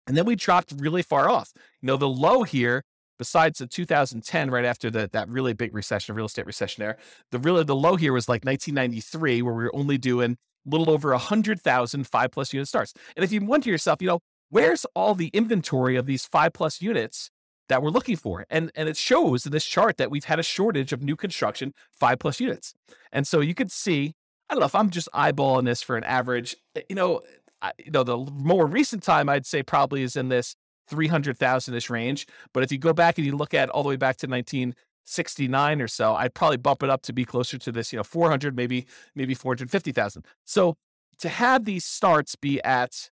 And 0.05 0.15
then 0.15 0.25
we 0.25 0.35
dropped 0.35 0.71
really 0.77 1.01
far 1.01 1.27
off. 1.27 1.53
You 1.81 1.87
know, 1.87 1.97
the 1.97 2.07
low 2.07 2.43
here, 2.43 2.83
besides 3.17 3.57
the 3.57 3.65
2010, 3.65 4.51
right 4.51 4.65
after 4.65 4.91
the, 4.91 5.09
that 5.11 5.27
really 5.27 5.53
big 5.53 5.73
recession, 5.73 6.13
real 6.13 6.27
estate 6.27 6.45
recession 6.45 6.83
there, 6.83 6.97
the 7.31 7.39
really 7.39 7.63
the 7.63 7.75
low 7.75 7.95
here 7.95 8.13
was 8.13 8.29
like 8.29 8.45
1993, 8.45 9.41
where 9.41 9.55
we 9.55 9.63
were 9.63 9.75
only 9.75 9.97
doing 9.97 10.37
little 10.65 10.89
over 10.89 11.11
100,000 11.11 12.07
five 12.07 12.31
plus 12.31 12.53
unit 12.53 12.67
starts. 12.67 12.93
And 13.15 13.23
if 13.23 13.31
you 13.31 13.41
wonder 13.41 13.69
yourself, 13.69 14.01
you 14.01 14.07
know, 14.07 14.19
where's 14.49 14.85
all 14.95 15.15
the 15.15 15.27
inventory 15.27 15.95
of 15.95 16.05
these 16.05 16.25
five 16.25 16.53
plus 16.53 16.81
units 16.81 17.29
that 17.69 17.81
we're 17.81 17.89
looking 17.89 18.15
for? 18.15 18.45
And, 18.49 18.71
and 18.75 18.89
it 18.89 18.97
shows 18.97 19.45
in 19.45 19.51
this 19.51 19.65
chart 19.65 19.97
that 19.97 20.11
we've 20.11 20.25
had 20.25 20.39
a 20.39 20.43
shortage 20.43 20.93
of 20.93 21.01
new 21.01 21.15
construction 21.15 21.73
five 21.91 22.19
plus 22.19 22.39
units. 22.39 22.73
And 23.11 23.27
so 23.27 23.39
you 23.41 23.53
could 23.53 23.71
see, 23.71 24.13
I 24.49 24.53
don't 24.53 24.59
know 24.61 24.67
if 24.67 24.75
I'm 24.75 24.89
just 24.89 25.09
eyeballing 25.13 25.65
this 25.65 25.81
for 25.81 25.97
an 25.97 26.03
average, 26.03 26.55
eh, 26.75 26.81
you 26.89 26.95
know, 26.95 27.21
I, 27.61 27.71
you 27.83 27.91
know, 27.91 28.03
the 28.03 28.17
more 28.17 28.65
recent 28.65 29.03
time 29.03 29.29
I'd 29.29 29.45
say 29.45 29.63
probably 29.63 30.03
is 30.03 30.15
in 30.15 30.29
this 30.29 30.55
300,000 30.89 31.73
ish 31.73 31.89
range. 31.89 32.27
But 32.53 32.63
if 32.63 32.71
you 32.71 32.77
go 32.77 32.93
back 32.93 33.17
and 33.17 33.25
you 33.25 33.35
look 33.35 33.53
at 33.53 33.69
all 33.69 33.83
the 33.83 33.89
way 33.89 33.95
back 33.95 34.17
to 34.17 34.27
19, 34.27 34.75
69 35.05 35.81
or 35.81 35.87
so, 35.87 36.15
I'd 36.15 36.33
probably 36.33 36.57
bump 36.57 36.83
it 36.83 36.89
up 36.89 37.01
to 37.03 37.13
be 37.13 37.25
closer 37.25 37.57
to 37.57 37.71
this, 37.71 37.93
you 37.93 37.97
know, 37.97 38.03
400, 38.03 38.55
maybe, 38.55 38.85
maybe 39.15 39.33
450,000. 39.33 40.25
So 40.43 40.75
to 41.19 41.29
have 41.29 41.65
these 41.65 41.85
starts 41.85 42.35
be 42.35 42.61
at, 42.63 43.09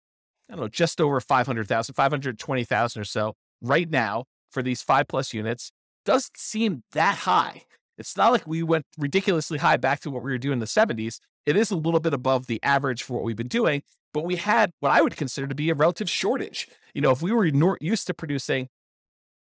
I 0.50 0.54
don't 0.54 0.62
know, 0.62 0.68
just 0.68 1.00
over 1.00 1.20
500,000, 1.20 1.94
520,000 1.94 3.00
or 3.00 3.04
so 3.04 3.34
right 3.60 3.88
now 3.88 4.24
for 4.50 4.62
these 4.62 4.82
five 4.82 5.06
plus 5.08 5.32
units 5.32 5.70
doesn't 6.04 6.36
seem 6.36 6.82
that 6.92 7.18
high. 7.18 7.62
It's 7.98 8.16
not 8.16 8.32
like 8.32 8.46
we 8.46 8.62
went 8.62 8.86
ridiculously 8.98 9.58
high 9.58 9.76
back 9.76 10.00
to 10.00 10.10
what 10.10 10.22
we 10.22 10.32
were 10.32 10.38
doing 10.38 10.54
in 10.54 10.58
the 10.58 10.66
70s. 10.66 11.20
It 11.46 11.56
is 11.56 11.70
a 11.70 11.76
little 11.76 12.00
bit 12.00 12.14
above 12.14 12.46
the 12.46 12.58
average 12.62 13.02
for 13.02 13.14
what 13.14 13.22
we've 13.22 13.36
been 13.36 13.48
doing, 13.48 13.82
but 14.12 14.24
we 14.24 14.36
had 14.36 14.72
what 14.80 14.90
I 14.90 15.02
would 15.02 15.16
consider 15.16 15.46
to 15.46 15.54
be 15.54 15.70
a 15.70 15.74
relative 15.74 16.08
shortage. 16.08 16.68
You 16.94 17.02
know, 17.02 17.10
if 17.10 17.22
we 17.22 17.32
were 17.32 17.76
used 17.80 18.06
to 18.06 18.14
producing 18.14 18.68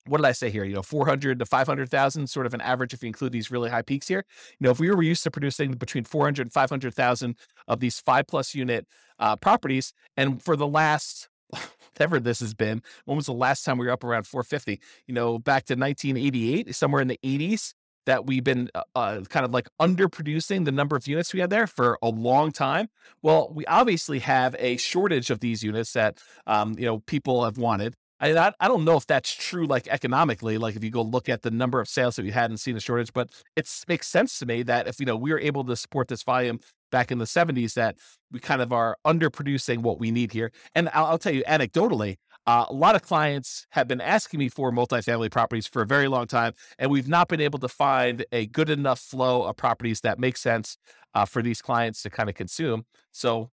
what 0.06 0.18
did 0.18 0.26
I 0.26 0.32
say 0.32 0.50
here? 0.50 0.64
You 0.64 0.74
know, 0.74 0.82
400 0.82 1.38
to 1.38 1.46
500,000, 1.46 2.26
sort 2.26 2.46
of 2.46 2.54
an 2.54 2.60
average 2.60 2.92
if 2.92 3.02
you 3.02 3.06
include 3.06 3.32
these 3.32 3.50
really 3.50 3.70
high 3.70 3.82
peaks 3.82 4.08
here. 4.08 4.24
You 4.58 4.64
know, 4.64 4.70
if 4.70 4.80
we 4.80 4.90
were 4.90 5.02
used 5.02 5.22
to 5.24 5.30
producing 5.30 5.72
between 5.72 6.04
400 6.04 6.42
and 6.42 6.52
500,000 6.52 7.36
of 7.68 7.80
these 7.80 8.00
five 8.00 8.26
plus 8.26 8.54
unit 8.54 8.86
uh, 9.18 9.36
properties, 9.36 9.92
and 10.16 10.42
for 10.42 10.56
the 10.56 10.66
last, 10.66 11.28
whatever 11.50 12.18
this 12.18 12.40
has 12.40 12.54
been, 12.54 12.82
when 13.04 13.16
was 13.16 13.26
the 13.26 13.32
last 13.32 13.64
time 13.64 13.78
we 13.78 13.86
were 13.86 13.92
up 13.92 14.04
around 14.04 14.26
450? 14.26 14.80
You 15.06 15.14
know, 15.14 15.38
back 15.38 15.64
to 15.66 15.74
1988, 15.74 16.74
somewhere 16.74 17.02
in 17.02 17.08
the 17.08 17.20
80s, 17.24 17.74
that 18.06 18.26
we've 18.26 18.44
been 18.44 18.68
uh, 18.74 18.82
uh, 18.94 19.20
kind 19.28 19.44
of 19.44 19.52
like 19.52 19.68
underproducing 19.80 20.64
the 20.64 20.72
number 20.72 20.96
of 20.96 21.06
units 21.06 21.32
we 21.32 21.40
had 21.40 21.50
there 21.50 21.66
for 21.66 21.98
a 22.02 22.08
long 22.08 22.50
time. 22.50 22.88
Well, 23.22 23.52
we 23.54 23.64
obviously 23.66 24.18
have 24.20 24.56
a 24.58 24.76
shortage 24.76 25.30
of 25.30 25.40
these 25.40 25.62
units 25.62 25.92
that 25.92 26.18
um, 26.46 26.74
you 26.78 26.84
know 26.84 26.98
people 27.00 27.44
have 27.44 27.58
wanted. 27.58 27.94
I, 28.22 28.52
I 28.60 28.68
don't 28.68 28.84
know 28.84 28.96
if 28.96 29.06
that's 29.06 29.34
true, 29.34 29.66
like 29.66 29.88
economically, 29.88 30.56
like 30.56 30.76
if 30.76 30.84
you 30.84 30.90
go 30.90 31.02
look 31.02 31.28
at 31.28 31.42
the 31.42 31.50
number 31.50 31.80
of 31.80 31.88
sales 31.88 32.16
that 32.16 32.24
we 32.24 32.30
had 32.30 32.50
and 32.50 32.58
seen 32.58 32.76
a 32.76 32.80
shortage, 32.80 33.12
but 33.12 33.30
it 33.56 33.68
makes 33.88 34.06
sense 34.06 34.38
to 34.38 34.46
me 34.46 34.62
that 34.62 34.86
if, 34.86 35.00
you 35.00 35.06
know, 35.06 35.16
we 35.16 35.32
were 35.32 35.40
able 35.40 35.64
to 35.64 35.74
support 35.74 36.08
this 36.08 36.22
volume 36.22 36.60
back 36.92 37.10
in 37.10 37.18
the 37.18 37.24
70s, 37.24 37.74
that 37.74 37.96
we 38.30 38.38
kind 38.38 38.62
of 38.62 38.72
are 38.72 38.96
underproducing 39.04 39.78
what 39.78 39.98
we 39.98 40.10
need 40.10 40.32
here. 40.32 40.52
And 40.74 40.88
I'll, 40.92 41.06
I'll 41.06 41.18
tell 41.18 41.34
you 41.34 41.42
anecdotally, 41.44 42.16
uh, 42.46 42.66
a 42.68 42.72
lot 42.72 42.94
of 42.94 43.02
clients 43.02 43.66
have 43.70 43.88
been 43.88 44.00
asking 44.00 44.38
me 44.38 44.48
for 44.48 44.70
multifamily 44.70 45.30
properties 45.30 45.66
for 45.66 45.82
a 45.82 45.86
very 45.86 46.08
long 46.08 46.26
time, 46.26 46.52
and 46.78 46.90
we've 46.90 47.08
not 47.08 47.28
been 47.28 47.40
able 47.40 47.58
to 47.60 47.68
find 47.68 48.24
a 48.30 48.46
good 48.46 48.70
enough 48.70 49.00
flow 49.00 49.44
of 49.44 49.56
properties 49.56 50.00
that 50.00 50.18
make 50.18 50.36
sense 50.36 50.76
uh, 51.14 51.24
for 51.24 51.42
these 51.42 51.62
clients 51.62 52.02
to 52.02 52.10
kind 52.10 52.28
of 52.28 52.34
consume. 52.34 52.84
So 53.10 53.50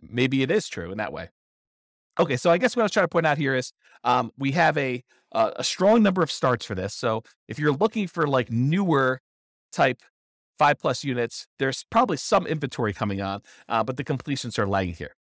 maybe 0.00 0.42
it 0.42 0.50
is 0.50 0.68
true 0.68 0.90
in 0.90 0.98
that 0.98 1.12
way. 1.12 1.28
Okay, 2.18 2.36
so 2.36 2.50
I 2.50 2.58
guess 2.58 2.74
what 2.74 2.82
I 2.82 2.84
was 2.84 2.92
trying 2.92 3.04
to 3.04 3.08
point 3.08 3.26
out 3.26 3.38
here 3.38 3.54
is 3.54 3.72
um, 4.04 4.32
we 4.38 4.52
have 4.52 4.78
a 4.78 5.02
uh, 5.32 5.50
a 5.56 5.64
strong 5.64 6.02
number 6.02 6.22
of 6.22 6.30
starts 6.30 6.64
for 6.64 6.74
this. 6.74 6.94
So 6.94 7.22
if 7.48 7.58
you're 7.58 7.72
looking 7.72 8.06
for 8.06 8.26
like 8.26 8.50
newer 8.50 9.20
type 9.72 10.00
five 10.58 10.78
plus 10.78 11.04
units, 11.04 11.46
there's 11.58 11.84
probably 11.90 12.16
some 12.16 12.46
inventory 12.46 12.94
coming 12.94 13.20
on, 13.20 13.42
uh, 13.68 13.84
but 13.84 13.96
the 13.96 14.04
completions 14.04 14.58
are 14.58 14.66
lagging 14.66 14.94
here. 14.94 15.14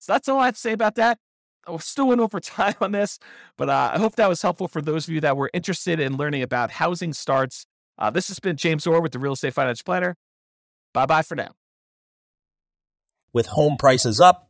So 0.00 0.12
that's 0.12 0.28
all 0.28 0.40
I 0.40 0.46
have 0.46 0.54
to 0.54 0.60
say 0.60 0.72
about 0.72 0.96
that. 0.96 1.18
I 1.68 1.76
still 1.76 2.08
went 2.08 2.20
over 2.20 2.40
time 2.40 2.74
on 2.80 2.92
this, 2.92 3.18
but 3.56 3.68
uh, 3.68 3.92
I 3.94 3.98
hope 3.98 4.16
that 4.16 4.28
was 4.28 4.42
helpful 4.42 4.66
for 4.66 4.82
those 4.82 5.06
of 5.06 5.14
you 5.14 5.20
that 5.20 5.36
were 5.36 5.50
interested 5.52 6.00
in 6.00 6.16
learning 6.16 6.42
about 6.42 6.72
housing 6.72 7.12
starts. 7.12 7.66
Uh, 7.98 8.10
this 8.10 8.28
has 8.28 8.40
been 8.40 8.56
James 8.56 8.86
Orr 8.86 9.00
with 9.00 9.12
the 9.12 9.18
Real 9.18 9.34
Estate 9.34 9.54
Financial 9.54 9.84
Planner. 9.84 10.16
Bye 10.92 11.06
bye 11.06 11.22
for 11.22 11.36
now. 11.36 11.52
With 13.32 13.46
home 13.46 13.76
prices 13.76 14.20
up 14.20 14.49